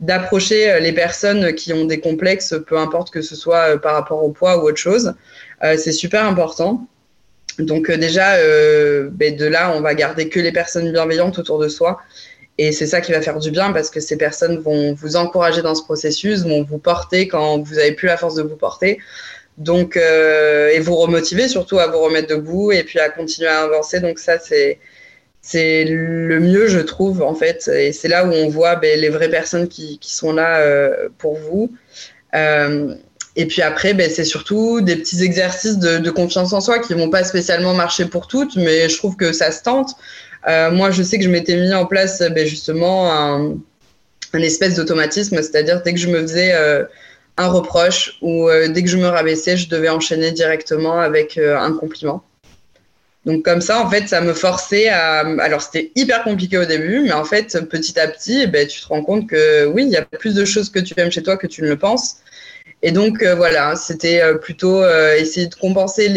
[0.00, 4.30] d'approcher les personnes qui ont des complexes, peu importe que ce soit par rapport au
[4.30, 5.14] poids ou autre chose,
[5.60, 6.86] c'est super important.
[7.58, 8.36] Donc déjà,
[9.10, 11.98] ben de là, on va garder que les personnes bienveillantes autour de soi
[12.58, 15.62] et c'est ça qui va faire du bien parce que ces personnes vont vous encourager
[15.62, 18.98] dans ce processus, vont vous porter quand vous n'avez plus la force de vous porter.
[19.58, 23.62] Donc, euh, et vous remotiver surtout à vous remettre debout et puis à continuer à
[23.62, 24.00] avancer.
[24.00, 24.78] Donc ça, c'est
[25.40, 27.68] c'est le mieux, je trouve, en fait.
[27.68, 31.08] Et c'est là où on voit ben, les vraies personnes qui, qui sont là euh,
[31.16, 31.72] pour vous.
[32.34, 32.94] Euh,
[33.36, 36.92] et puis après, ben, c'est surtout des petits exercices de, de, confiance en soi qui
[36.94, 39.94] vont pas spécialement marcher pour toutes, mais je trouve que ça se tente.
[40.46, 43.58] Euh, moi, je sais que je m'étais mis en place ben, justement un,
[44.34, 46.84] espèce d'automatisme, c'est-à-dire dès que je me faisais euh,
[47.36, 51.72] un reproche ou euh, dès que je me rabaissais, je devais enchaîner directement avec un
[51.72, 52.22] compliment.
[53.26, 55.20] Donc comme ça, en fait, ça me forçait à...
[55.40, 58.86] Alors c'était hyper compliqué au début, mais en fait, petit à petit, ben, tu te
[58.86, 61.36] rends compte que oui, il y a plus de choses que tu aimes chez toi
[61.36, 62.18] que tu ne le penses.
[62.82, 64.86] Et donc voilà, c'était plutôt
[65.16, 66.08] essayer de compenser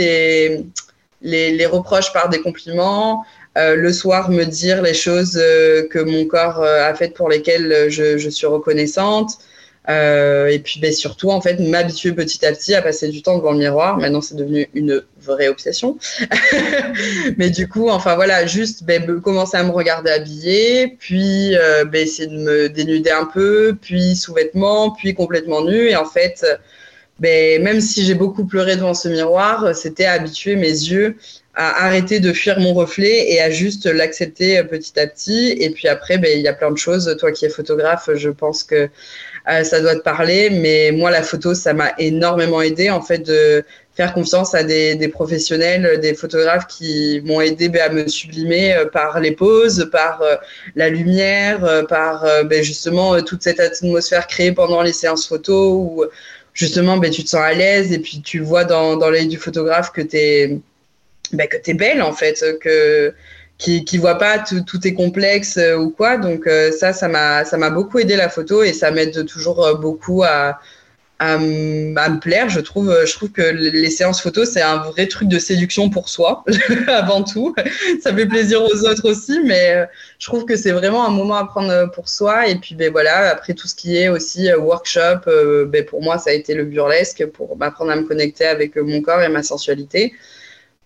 [1.22, 3.26] les, reproches par des compliments,
[3.58, 7.30] euh, le soir me dire les choses euh, que mon corps euh, a faites pour
[7.30, 9.40] lesquelles je, je suis reconnaissante.
[9.90, 13.38] Euh, et puis ben, surtout, en fait, m'habituer petit à petit à passer du temps
[13.38, 13.98] devant le miroir.
[13.98, 15.98] Maintenant, c'est devenu une vraie obsession.
[17.38, 22.04] Mais du coup, enfin voilà, juste ben, commencer à me regarder habillée, puis euh, ben,
[22.04, 25.90] essayer de me dénuder un peu, puis sous-vêtements, puis complètement nu.
[25.90, 26.46] Et en fait,
[27.20, 31.18] ben, même si j'ai beaucoup pleuré devant ce miroir, c'était habituer mes yeux
[31.54, 35.56] à arrêter de fuir mon reflet et à juste l'accepter petit à petit.
[35.60, 37.14] Et puis après, ben, il y a plein de choses.
[37.20, 38.90] Toi qui es photographe, je pense que
[39.50, 40.50] euh, ça doit te parler.
[40.50, 44.96] Mais moi, la photo, ça m'a énormément aidé en fait de faire confiance à des,
[44.96, 49.90] des professionnels, des photographes qui m'ont aidé ben, à me sublimer euh, par les poses,
[49.92, 50.36] par euh,
[50.76, 56.06] la lumière, par ben, justement toute cette atmosphère créée pendant les séances photo où
[56.54, 59.38] justement ben, tu te sens à l'aise et puis tu vois dans, dans l'œil du
[59.38, 60.62] photographe que tu
[61.34, 63.14] bah, que tu es belle en fait, que
[63.62, 66.18] qui qui voit pas tout est complexe euh, ou quoi.
[66.18, 69.64] Donc euh, ça ça m'a ça m'a beaucoup aidé la photo et ça m'aide toujours
[69.64, 70.60] euh, beaucoup à
[71.24, 72.50] à, me plaire.
[72.50, 76.10] Je trouve, je trouve que les séances photos, c'est un vrai truc de séduction pour
[76.10, 76.44] soi,
[76.88, 77.54] avant tout.
[78.02, 81.46] Ça fait plaisir aux autres aussi, mais je trouve que c'est vraiment un moment à
[81.46, 82.48] prendre pour soi.
[82.48, 85.30] Et puis, ben voilà, après tout ce qui est aussi workshop,
[85.68, 89.04] ben, pour moi, ça a été le burlesque pour m'apprendre à me connecter avec mon
[89.04, 90.14] corps et ma sensualité.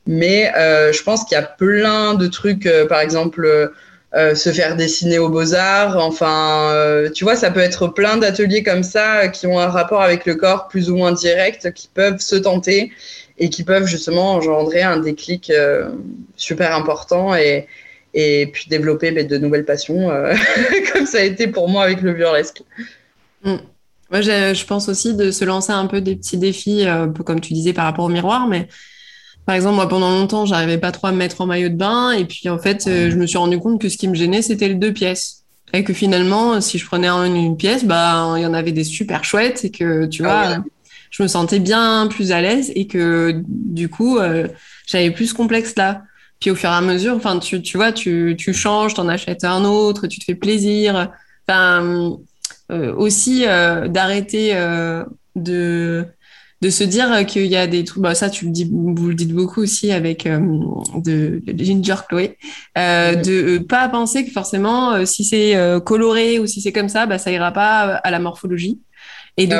[0.08, 3.46] Mais euh, je pense qu'il y a plein de trucs, euh, par exemple,
[4.14, 5.98] euh, se faire dessiner aux beaux-arts.
[5.98, 10.26] Enfin, tu vois, ça peut être plein d'ateliers comme ça qui ont un rapport avec
[10.26, 12.92] le corps plus ou moins direct, qui peuvent se tenter
[13.38, 15.52] et qui peuvent justement engendrer un déclic
[16.38, 17.68] super important et,
[18.14, 20.10] et puis développer ben, de nouvelles passions,
[20.94, 22.62] comme ça a été pour moi avec le burlesque.
[23.44, 23.56] Mm.
[24.12, 27.54] Moi, je pense aussi de se lancer un peu des petits défis, peu comme tu
[27.54, 28.70] disais par rapport au miroir, mais
[29.46, 32.12] par exemple, moi, pendant longtemps, j'arrivais pas trop à me mettre en maillot de bain.
[32.12, 34.42] Et puis, en fait, euh, je me suis rendu compte que ce qui me gênait,
[34.42, 35.44] c'était le deux pièces.
[35.74, 39.24] Et que finalement, si je prenais une, pièce, bah, il y en avait des super
[39.24, 40.64] chouettes et que, tu ah vois,
[41.12, 44.48] je me sentais bien plus à l'aise et que, du coup, euh,
[44.88, 46.04] j'avais plus ce complexe-là.
[46.40, 49.44] Puis, au fur et à mesure, enfin, tu, tu vois, tu, tu changes, t'en achètes
[49.44, 51.12] un autre, tu te fais plaisir.
[51.48, 52.18] Enfin,
[52.72, 54.56] euh, aussi, d'arrêter
[55.36, 56.08] de
[56.62, 59.14] de se dire qu'il y a des trucs, bah ça tu le dis, vous le
[59.14, 60.40] dites beaucoup aussi avec euh,
[60.96, 62.38] de, Ginger Chloé,
[62.78, 66.90] euh, de euh, pas penser que forcément euh, si c'est coloré ou si c'est comme
[66.90, 68.80] ça, bah ça ira pas à la morphologie.
[69.38, 69.56] Et de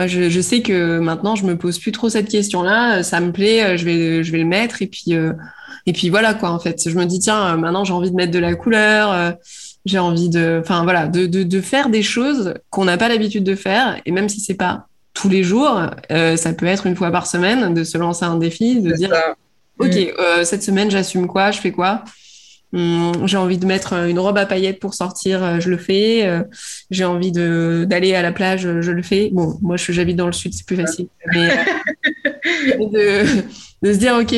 [0.00, 3.32] ah je, je, sais que maintenant je me pose plus trop cette question-là, ça me
[3.32, 4.80] plaît, je vais je vais le mettre.
[4.82, 5.12] Et puis
[5.86, 6.88] et puis voilà quoi en fait.
[6.88, 9.34] Je me dis tiens maintenant j'ai envie de mettre de la couleur
[9.84, 13.42] j'ai envie de, enfin voilà, de, de, de, faire des choses qu'on n'a pas l'habitude
[13.42, 14.87] de faire, et même si c'est pas
[15.20, 15.80] tous les jours.
[16.10, 19.12] Euh, ça peut être une fois par semaine de se lancer un défi, de dire
[19.78, 20.20] Ok, mm.
[20.20, 22.04] euh, cette semaine, j'assume quoi, je fais quoi?
[22.72, 26.28] Hum, J'ai envie de mettre une robe à paillettes pour sortir, euh, je le fais.
[26.90, 29.30] J'ai envie d'aller à la plage, je le fais.
[29.32, 31.08] Bon, moi, j'habite dans le sud, c'est plus facile.
[31.34, 31.48] Mais
[32.78, 33.24] de,
[33.82, 34.30] de, se dire Ok,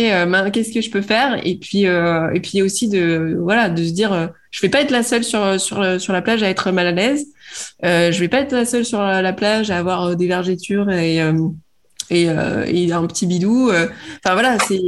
[0.52, 1.40] qu'est-ce que je peux faire?
[1.44, 5.02] Et puis, et puis aussi de, voilà, de se dire Je vais pas être la
[5.02, 7.26] seule sur, sur, sur la plage à être mal à l'aise.
[7.84, 10.90] Euh, je vais pas être la seule sur la, plage à avoir euh, des vergetures
[10.90, 11.48] et, euh,
[12.10, 13.70] et, et, un petit bidou.
[13.70, 14.80] Enfin voilà, c'est.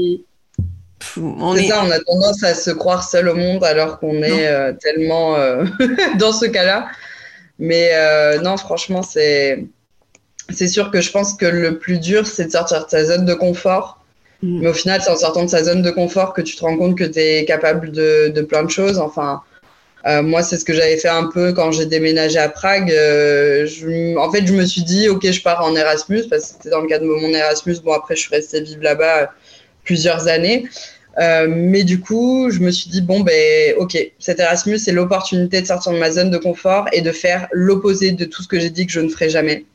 [1.16, 4.78] On est, ça, on a tendance à se croire seul au monde alors qu'on est
[4.78, 5.36] tellement
[6.18, 6.88] dans ce cas-là.
[7.58, 7.90] Mais
[8.42, 9.64] non, franchement, c'est
[10.50, 13.24] c'est sûr que je pense que le plus dur, c'est de sortir de sa zone
[13.24, 14.04] de confort.
[14.42, 14.60] Mm.
[14.60, 16.76] Mais au final, c'est en sortant de sa zone de confort que tu te rends
[16.76, 18.98] compte que tu es capable de, de, plein de choses.
[18.98, 19.42] Enfin,
[20.06, 22.90] euh, moi, c'est ce que j'avais fait un peu quand j'ai déménagé à Prague.
[22.90, 26.48] Euh, je, en fait, je me suis dit, ok, je pars en Erasmus parce que
[26.54, 27.76] c'était dans le cadre de mon Erasmus.
[27.84, 29.32] Bon, après, je suis restée vivre là-bas
[29.84, 30.66] plusieurs années.
[31.18, 35.60] Euh, mais du coup, je me suis dit, bon, ben, ok, cet Erasmus, c'est l'opportunité
[35.60, 38.58] de sortir de ma zone de confort et de faire l'opposé de tout ce que
[38.58, 39.66] j'ai dit que je ne ferais jamais.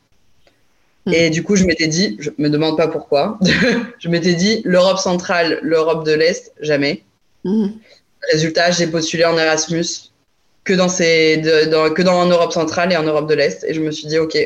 [1.05, 1.13] Hmm.
[1.13, 3.39] Et du coup, je m'étais dit, je me demande pas pourquoi,
[3.99, 7.03] je m'étais dit, l'Europe centrale, l'Europe de l'Est, jamais.
[7.43, 7.67] Hmm.
[8.31, 10.11] Résultat, j'ai postulé en Erasmus
[10.67, 11.37] que dans ces
[11.71, 13.65] dans, que dans en Europe centrale et en Europe de l'Est.
[13.67, 14.37] Et je me suis dit ok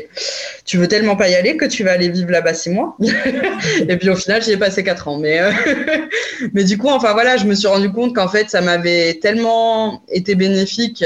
[0.64, 2.96] tu veux tellement pas y aller que tu vas aller vivre là-bas six mois.
[3.88, 5.18] Et puis au final j'y ai passé quatre ans.
[5.18, 5.50] Mais euh,
[6.54, 10.02] mais du coup enfin voilà je me suis rendu compte qu'en fait ça m'avait tellement
[10.08, 11.04] été bénéfique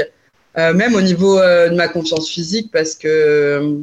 [0.57, 3.79] euh, même au niveau euh, de ma confiance physique parce que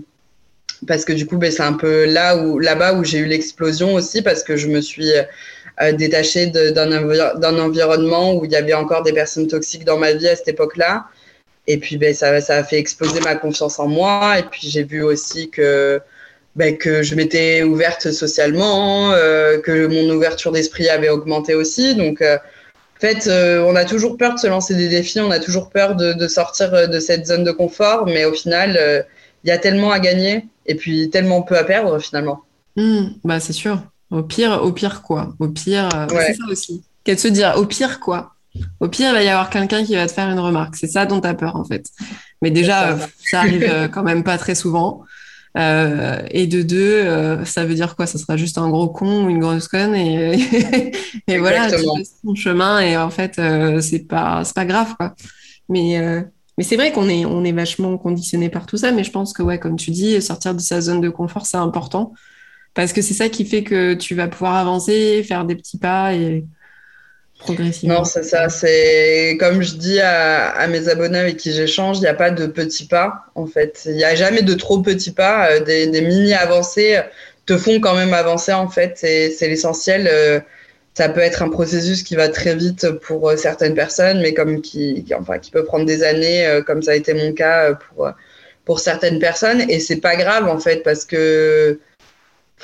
[0.87, 3.95] parce que du coup ben, c'est un peu là où là-bas où j'ai eu l'explosion
[3.95, 5.11] aussi parce que je me suis
[5.95, 10.37] détachée d'un environnement où il y avait encore des personnes toxiques dans ma vie à
[10.37, 11.07] cette époque-là
[11.67, 14.39] et puis, ben, ça, ça a fait exploser ma confiance en moi.
[14.39, 16.01] Et puis, j'ai vu aussi que,
[16.57, 21.95] ben, que je m'étais ouverte socialement, euh, que mon ouverture d'esprit avait augmenté aussi.
[21.95, 25.31] Donc, euh, en fait, euh, on a toujours peur de se lancer des défis, on
[25.31, 28.07] a toujours peur de, de, sortir de cette zone de confort.
[28.07, 29.05] Mais au final,
[29.45, 32.43] il y a tellement à gagner et puis tellement peu à perdre finalement.
[32.77, 33.83] Hmm, bah c'est sûr.
[34.11, 36.83] Au pire, au pire quoi Au pire, euh, c'est ça aussi.
[37.05, 38.34] Qu'est-ce se dire Au pire quoi
[38.81, 40.77] Au pire, il va y avoir quelqu'un qui va te faire une remarque.
[40.77, 41.87] C'est ça dont tu as peur en fait.
[42.43, 42.97] Mais déjà,
[43.31, 43.41] ça.
[43.41, 45.03] arrive euh, quand même pas très souvent.
[45.57, 48.07] Euh, et de deux, ça veut dire quoi?
[48.07, 50.35] Ça sera juste un gros con ou une grosse conne et,
[51.29, 53.41] et voilà, tu fais ton chemin et en fait,
[53.81, 55.15] c'est pas, pas grave quoi.
[55.69, 56.25] Mais
[56.57, 59.33] mais c'est vrai qu'on est, on est vachement conditionné par tout ça, mais je pense
[59.33, 62.13] que, ouais, comme tu dis, sortir de sa zone de confort, c'est important.
[62.75, 66.15] Parce que c'est ça qui fait que tu vas pouvoir avancer, faire des petits pas
[66.15, 66.45] et
[67.83, 68.49] Non, c'est ça.
[68.49, 72.47] C'est comme je dis à, mes abonnés avec qui j'échange, il n'y a pas de
[72.47, 73.83] petits pas, en fait.
[73.87, 75.51] Il n'y a jamais de trop petits pas.
[75.51, 77.01] Euh, des, mini avancées
[77.47, 78.93] te font quand même avancer, en fait.
[78.97, 80.09] C'est l'essentiel.
[80.11, 80.41] Euh,
[80.95, 84.63] ça peut être un processus qui va très vite pour euh, certaines personnes, mais comme
[84.63, 87.75] qui, enfin, qui peut prendre des années, euh, comme ça a été mon cas euh,
[87.75, 88.11] pour,
[88.65, 89.69] pour certaines personnes.
[89.69, 91.81] Et c'est pas grave, en fait, parce que,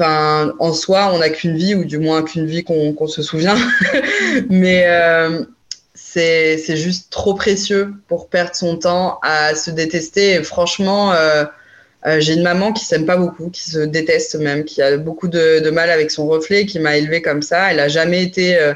[0.01, 3.57] enfin, en soi, on n'a qu'une vie, ou du moins qu'une vie qu'on se souvient.
[4.51, 4.86] mais
[5.94, 10.34] c'est juste trop précieux pour perdre son temps à se détester.
[10.34, 11.12] Et franchement,
[12.07, 15.28] euh, j'ai une maman qui s'aime pas beaucoup, qui se déteste même, qui a beaucoup
[15.28, 17.70] de, mal avec son reflet, qui m'a élevée comme ça.
[17.70, 18.72] Elle a jamais été euh,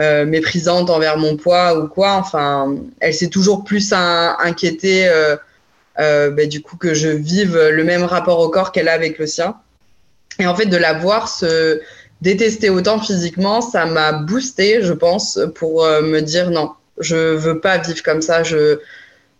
[0.00, 2.14] euh, méprisante envers mon poids ou quoi.
[2.14, 5.08] Enfin, elle s'est toujours plus inquiétée
[5.96, 9.26] bah, du coup que je vive le même rapport au corps qu'elle a avec le
[9.26, 9.56] sien.
[10.38, 11.80] Et en fait, de la voir se
[12.20, 17.78] détester autant physiquement, ça m'a boosté, je pense, pour me dire non, je veux pas
[17.78, 18.42] vivre comme ça.
[18.42, 18.80] Je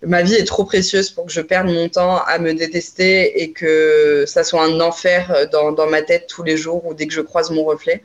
[0.03, 3.51] ma vie est trop précieuse pour que je perde mon temps à me détester et
[3.53, 7.12] que ça soit un enfer dans, dans ma tête tous les jours ou dès que
[7.12, 8.03] je croise mon reflet.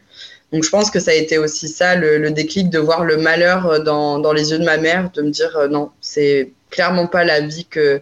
[0.51, 3.83] Donc je pense que ça a été aussi ça, le, déclic de voir le malheur
[3.83, 7.23] dans, dans, les yeux de ma mère, de me dire euh, non, c'est clairement pas
[7.23, 8.01] la vie que,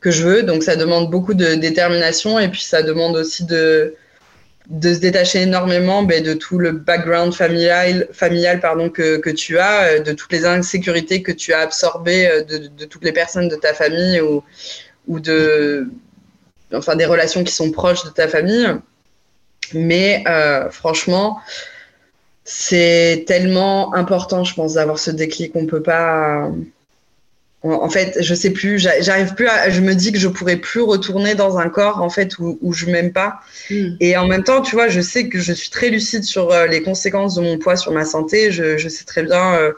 [0.00, 0.42] que je veux.
[0.42, 3.94] Donc ça demande beaucoup de détermination et puis ça demande aussi de,
[4.70, 9.58] de se détacher énormément ben, de tout le background familial, familial pardon, que, que, tu
[9.58, 13.12] as, euh, de toutes les insécurités que tu as absorbées euh, de, de toutes les
[13.12, 14.44] personnes de ta famille ou,
[15.08, 15.90] ou de,
[16.72, 18.68] enfin, des relations qui sont proches de ta famille.
[19.74, 21.40] Mais euh, franchement,
[22.44, 25.54] c'est tellement important, je pense, d'avoir ce déclic.
[25.56, 26.48] On peut pas
[27.62, 30.80] en fait, je sais plus, j'arrive plus à, je me dis que je pourrais plus
[30.80, 33.40] retourner dans un corps, en fait, où, où je m'aime pas.
[33.70, 33.96] Hmm.
[34.00, 36.66] Et en même temps, tu vois, je sais que je suis très lucide sur euh,
[36.66, 38.50] les conséquences de mon poids sur ma santé.
[38.50, 39.72] Je, je sais très bien, euh,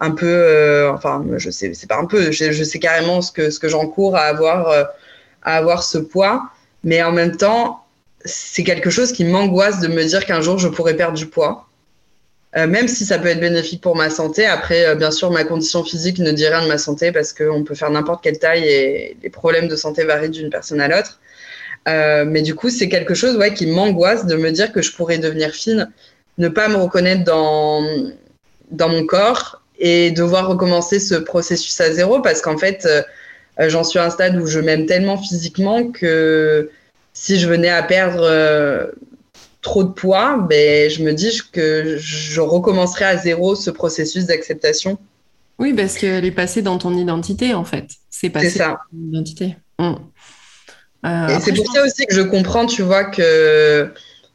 [0.00, 3.30] un peu, euh, enfin, je sais, c'est pas un peu, je, je, sais carrément ce
[3.30, 4.68] que, ce que j'encours à avoir,
[5.42, 6.50] à avoir ce poids.
[6.82, 7.84] Mais en même temps,
[8.24, 11.67] c'est quelque chose qui m'angoisse de me dire qu'un jour je pourrais perdre du poids.
[12.56, 14.46] Euh, même si ça peut être bénéfique pour ma santé.
[14.46, 17.62] Après, euh, bien sûr, ma condition physique ne dit rien de ma santé parce qu'on
[17.62, 21.20] peut faire n'importe quelle taille et les problèmes de santé varient d'une personne à l'autre.
[21.88, 25.18] Euh, mais du coup, c'est quelque chose qui m'angoisse de me dire que je pourrais
[25.18, 25.90] devenir fine,
[26.38, 27.82] ne pas me reconnaître dans
[28.88, 32.88] mon corps et devoir recommencer ce processus à zéro parce qu'en fait,
[33.58, 36.70] j'en suis à un stade où je m'aime tellement physiquement que
[37.12, 38.92] si je venais à perdre
[39.60, 44.98] trop de poids, ben, je me dis que je recommencerai à zéro ce processus d'acceptation.
[45.58, 47.86] Oui, parce qu'elle est passée dans ton identité, en fait.
[48.10, 48.68] C'est passé ça.
[48.68, 49.56] dans ton identité.
[49.78, 49.98] Hum.
[51.06, 53.92] Euh, et c'est pour ça aussi que je comprends, tu vois, que,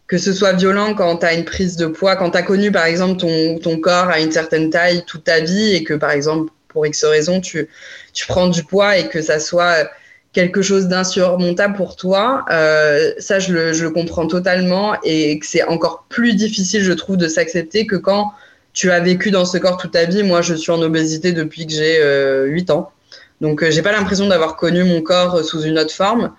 [0.07, 2.71] que ce soit violent quand tu as une prise de poids, quand tu as connu,
[2.71, 6.11] par exemple, ton, ton, corps à une certaine taille toute ta vie et que, par
[6.11, 7.69] exemple, pour X raison, tu,
[8.13, 9.89] tu prends du poids et que ça soit
[10.33, 15.45] quelque chose d'insurmontable pour toi, euh, ça je le, je le, comprends totalement et que
[15.45, 18.33] c'est encore plus difficile, je trouve, de s'accepter que quand
[18.73, 20.23] tu as vécu dans ce corps toute ta vie.
[20.23, 22.91] Moi, je suis en obésité depuis que j'ai euh, 8 ans.
[23.39, 26.33] Donc, euh, j'ai pas l'impression d'avoir connu mon corps sous une autre forme.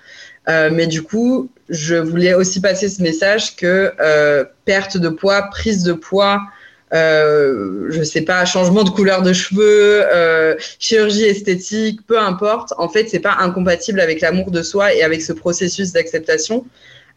[0.49, 5.43] Euh, mais du coup, je voulais aussi passer ce message que euh, perte de poids,
[5.51, 6.41] prise de poids,
[6.95, 12.73] euh, je sais pas, changement de couleur de cheveux, euh, chirurgie esthétique, peu importe.
[12.79, 16.65] En fait, c'est pas incompatible avec l'amour de soi et avec ce processus d'acceptation.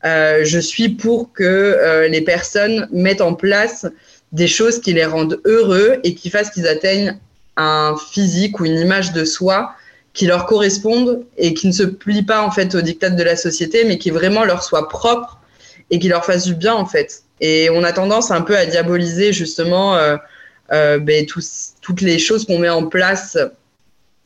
[0.05, 3.86] Euh, je suis pour que euh, les personnes mettent en place
[4.32, 7.17] des choses qui les rendent heureux et qui fassent qu'ils atteignent
[7.55, 9.73] un physique ou une image de soi
[10.13, 13.36] qui leur correspondent et qui ne se plient pas en fait aux dictats de la
[13.36, 15.39] société, mais qui vraiment leur soit propre
[15.89, 17.23] et qui leur fasse du bien en fait.
[17.41, 20.17] Et on a tendance un peu à diaboliser justement euh,
[20.71, 21.25] euh, ben,
[21.81, 23.38] toutes les choses qu'on met en place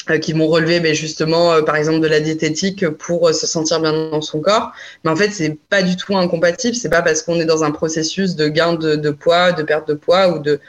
[0.10, 3.92] euh, qui vont relever ben, justement par exemple de la diététique pour se sentir bien
[4.12, 4.72] dans son corps.
[5.04, 6.76] Mais en fait, c'est pas du tout incompatible.
[6.76, 9.94] C'est pas parce qu'on est dans un processus de gain de, poids, de perte de
[9.94, 10.60] poids ou de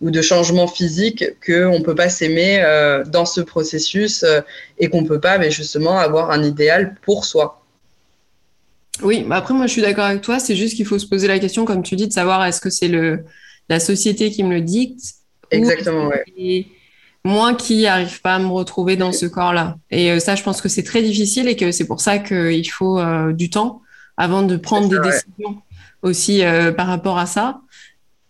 [0.00, 2.60] ou de changement physique qu'on ne peut pas s'aimer
[3.06, 4.24] dans ce processus
[4.80, 7.61] et qu'on ne peut pas mais justement avoir un idéal pour soi.
[9.00, 11.26] Oui, bah après moi je suis d'accord avec toi, c'est juste qu'il faut se poser
[11.26, 13.24] la question, comme tu dis, de savoir est-ce que c'est le
[13.68, 15.14] la société qui me le dicte
[15.50, 16.66] Exactement, ouais.
[17.24, 19.76] moi qui n'arrive pas à me retrouver dans ce corps-là.
[19.90, 22.70] Et euh, ça, je pense que c'est très difficile et que c'est pour ça qu'il
[22.70, 23.82] faut euh, du temps
[24.16, 25.62] avant de prendre des décisions
[26.02, 27.60] aussi euh, par rapport à ça.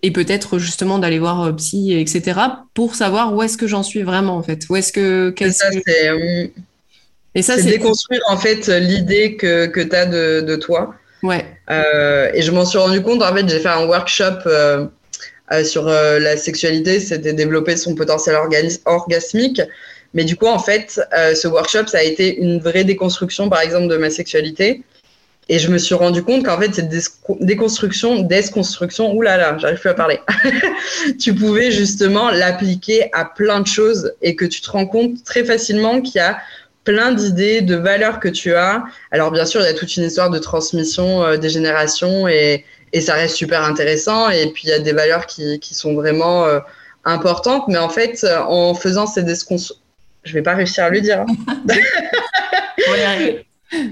[0.03, 2.41] Et peut-être justement d'aller voir psy, etc.
[2.75, 4.67] pour savoir où est-ce que j'en suis vraiment en fait.
[4.69, 5.33] Où est-ce que.
[5.53, 6.53] ça, c'est
[7.35, 10.95] et ça, c'est déconstruire en fait l'idée que, que tu as de, de, toi.
[11.23, 11.45] Ouais.
[11.71, 14.87] Euh, et je m'en suis rendu compte, en fait, j'ai fait un workshop euh,
[15.53, 18.37] euh, sur la sexualité, c'était développer son potentiel
[18.85, 19.63] orgasmique.
[20.15, 23.89] Mais du coup, en fait, ce workshop, ça a été une vraie déconstruction, par exemple,
[23.89, 24.83] de ma sexualité.
[25.49, 26.91] Et je me suis rendu compte qu'en fait, cette
[27.41, 30.21] déconstruction, desconstruction, oulala, j'arrive plus à parler.
[31.21, 35.45] tu pouvais justement l'appliquer à plein de choses et que tu te rends compte très
[35.45, 36.39] facilement qu'il y a
[36.85, 38.85] plein d'idées, de valeurs que tu as.
[39.11, 42.65] Alors bien sûr, il y a toute une histoire de transmission euh, des générations et,
[42.93, 44.31] et, ça reste super intéressant.
[44.31, 46.61] Et puis il y a des valeurs qui, qui sont vraiment euh,
[47.05, 47.65] importantes.
[47.69, 49.77] Mais en fait, euh, en faisant ces déconstructions,
[50.25, 51.21] je vais pas réussir à le dire.
[51.21, 51.27] Hein.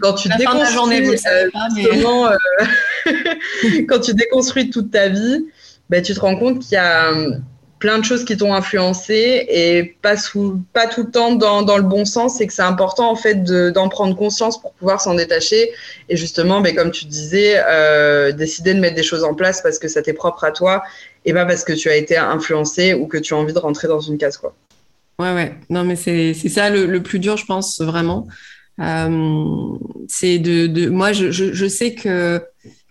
[0.01, 1.11] quand tu déconstruis
[3.89, 5.47] quand tu déconstruis toute ta vie,
[5.89, 7.13] ben, tu te rends compte qu'il y a
[7.81, 12.41] plein de choses qui t'ont influencé et pas, tout le temps dans, le bon sens.
[12.41, 15.73] Et que c'est important en fait d'en prendre conscience pour pouvoir s'en détacher
[16.09, 19.79] et justement ben, comme tu disais euh, décider de mettre des choses en place parce
[19.79, 20.83] que ça t'est propre à toi
[21.25, 23.89] et pas parce que tu as été influencé ou que tu as envie de rentrer
[23.89, 24.55] dans une case quoi.
[25.19, 25.55] Ouais ouais.
[25.71, 28.29] Non mais c'est ça le, plus dur je pense vraiment.
[28.79, 29.77] Euh,
[30.07, 32.43] c'est de, moi je, je, je sais que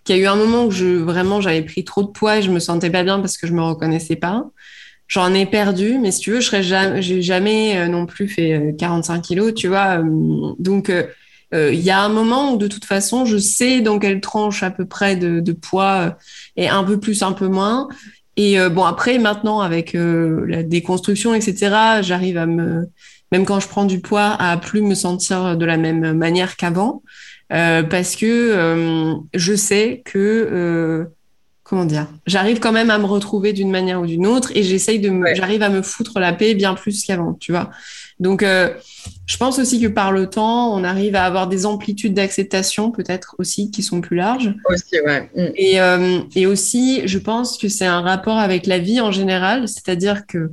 [0.04, 2.42] qu'il y a eu un moment où je vraiment j'avais pris trop de poids et
[2.42, 4.50] je me sentais pas bien parce que je me reconnaissais pas
[5.10, 8.28] j'en ai perdu, mais si tu veux, je serais jamais, j'ai jamais euh, non plus
[8.28, 9.98] fait 45 euh, kilos, tu vois.
[9.98, 10.90] Euh, donc,
[11.52, 14.70] il y a un moment où de toute façon, je sais dans quelle tranche à
[14.70, 16.16] peu près de, de poids
[16.56, 17.88] et un peu plus, un peu moins.
[18.36, 22.88] Et bon, après, maintenant, avec la déconstruction, etc., j'arrive à me,
[23.32, 27.02] même quand je prends du poids, à plus me sentir de la même manière qu'avant,
[27.48, 31.10] parce que je sais que
[31.70, 34.98] comment dire, j'arrive quand même à me retrouver d'une manière ou d'une autre et j'essaye
[34.98, 37.70] de me, j'arrive à me foutre la paix bien plus qu'avant, tu vois.
[38.18, 38.70] Donc, euh,
[39.26, 43.36] je pense aussi que par le temps, on arrive à avoir des amplitudes d'acceptation peut-être
[43.38, 44.52] aussi qui sont plus larges.
[44.68, 45.30] Aussi, ouais.
[45.36, 45.52] Mm.
[45.54, 49.68] Et, euh, et aussi, je pense que c'est un rapport avec la vie en général,
[49.68, 50.50] c'est-à-dire que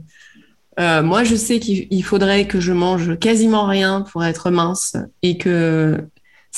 [0.80, 5.39] euh, moi, je sais qu'il faudrait que je mange quasiment rien pour être mince et
[5.39, 5.97] que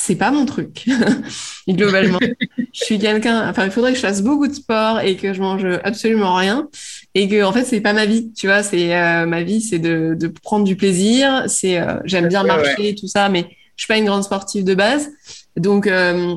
[0.02, 0.86] c'est pas mon truc
[1.68, 2.20] globalement.
[2.22, 5.42] je suis quelqu'un, enfin il faudrait que je fasse beaucoup de sport et que je
[5.42, 6.70] mange absolument rien
[7.16, 9.78] et que en fait c'est pas ma vie, tu vois, c'est euh, ma vie c'est
[9.80, 13.46] de, de, prendre du plaisir, c'est euh, j'aime bien marcher tout ça mais
[13.76, 15.10] je suis pas une grande sportive de base.
[15.58, 16.36] Donc euh,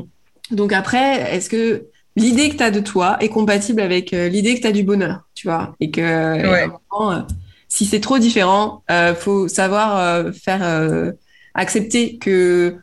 [0.50, 1.86] donc après, est-ce que
[2.16, 5.20] l'idée que tu as de toi est compatible avec l'idée que tu as du bonheur,
[5.34, 6.68] tu vois, et que
[7.68, 8.82] si c'est trop différent,
[9.18, 11.12] faut savoir faire
[11.54, 12.76] accepter que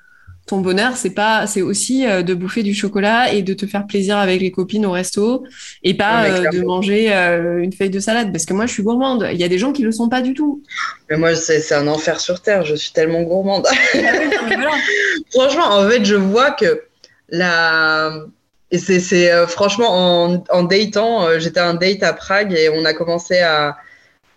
[0.50, 3.86] ton bonheur, c'est pas, c'est aussi euh, de bouffer du chocolat et de te faire
[3.86, 5.44] plaisir avec les copines au resto
[5.84, 8.32] et pas euh, de manger euh, une feuille de salade.
[8.32, 9.30] Parce que moi, je suis gourmande.
[9.32, 10.64] Il y a des gens qui le sont pas du tout.
[11.08, 12.66] Mais moi, c'est un enfer sur terre.
[12.66, 13.68] Je suis tellement gourmande.
[13.70, 13.98] Ah
[15.32, 16.82] franchement, en fait, je vois que
[17.30, 18.12] la
[18.72, 23.40] et c'est franchement en, en datant, j'étais un date à Prague et on a commencé
[23.40, 23.78] à,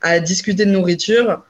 [0.02, 1.42] à discuter de nourriture.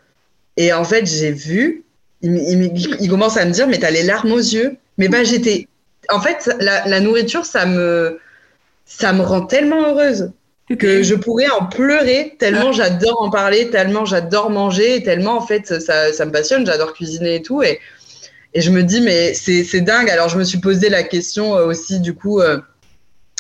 [0.57, 1.85] Et en fait, j'ai vu
[2.23, 4.77] il, commence à me dire, mais t'as les larmes aux yeux.
[4.99, 5.69] Mais bah, j'étais.
[6.11, 8.21] En fait, la, nourriture, ça me,
[8.85, 10.31] ça me rend tellement heureuse
[10.79, 12.73] que je pourrais en pleurer tellement ah.
[12.73, 17.35] j'adore en parler, tellement j'adore manger, tellement en fait ça, ça me passionne, j'adore cuisiner
[17.37, 17.63] et tout.
[17.63, 17.79] Et,
[18.55, 20.11] et je me dis, mais c'est dingue.
[20.11, 22.59] Alors je me suis posé la question euh, aussi, du coup, euh,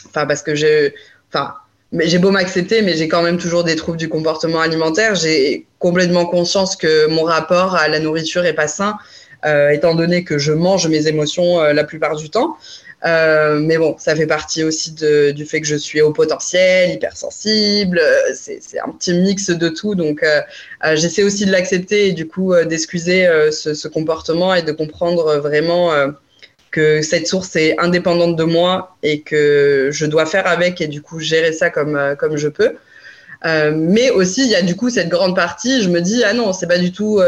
[0.07, 0.95] enfin, parce que j'ai.
[1.33, 1.55] Enfin,
[1.93, 5.15] mais j'ai beau m'accepter, mais j'ai quand même toujours des troubles du comportement alimentaire.
[5.15, 8.97] J'ai complètement conscience que mon rapport à la nourriture est pas sain,
[9.45, 12.57] euh, étant donné que je mange mes émotions euh, la plupart du temps.
[13.05, 16.91] Euh, mais bon, ça fait partie aussi de, du fait que je suis au potentiel,
[16.93, 18.01] hypersensible.
[18.35, 19.95] C'est un petit mix de tout.
[19.95, 20.41] Donc, euh,
[20.85, 25.37] euh, j'essaie aussi de l'accepter et du coup d'excuser ce, ce, comportement et de comprendre
[25.39, 25.93] vraiment
[26.73, 31.03] que cette source est indépendante de moi et que je dois faire avec et du
[31.03, 32.73] coup gérer ça comme, euh, comme je peux.
[33.45, 36.33] Euh, mais aussi, il y a du coup cette grande partie, je me dis, ah
[36.33, 37.21] non, c'est pas du tout euh,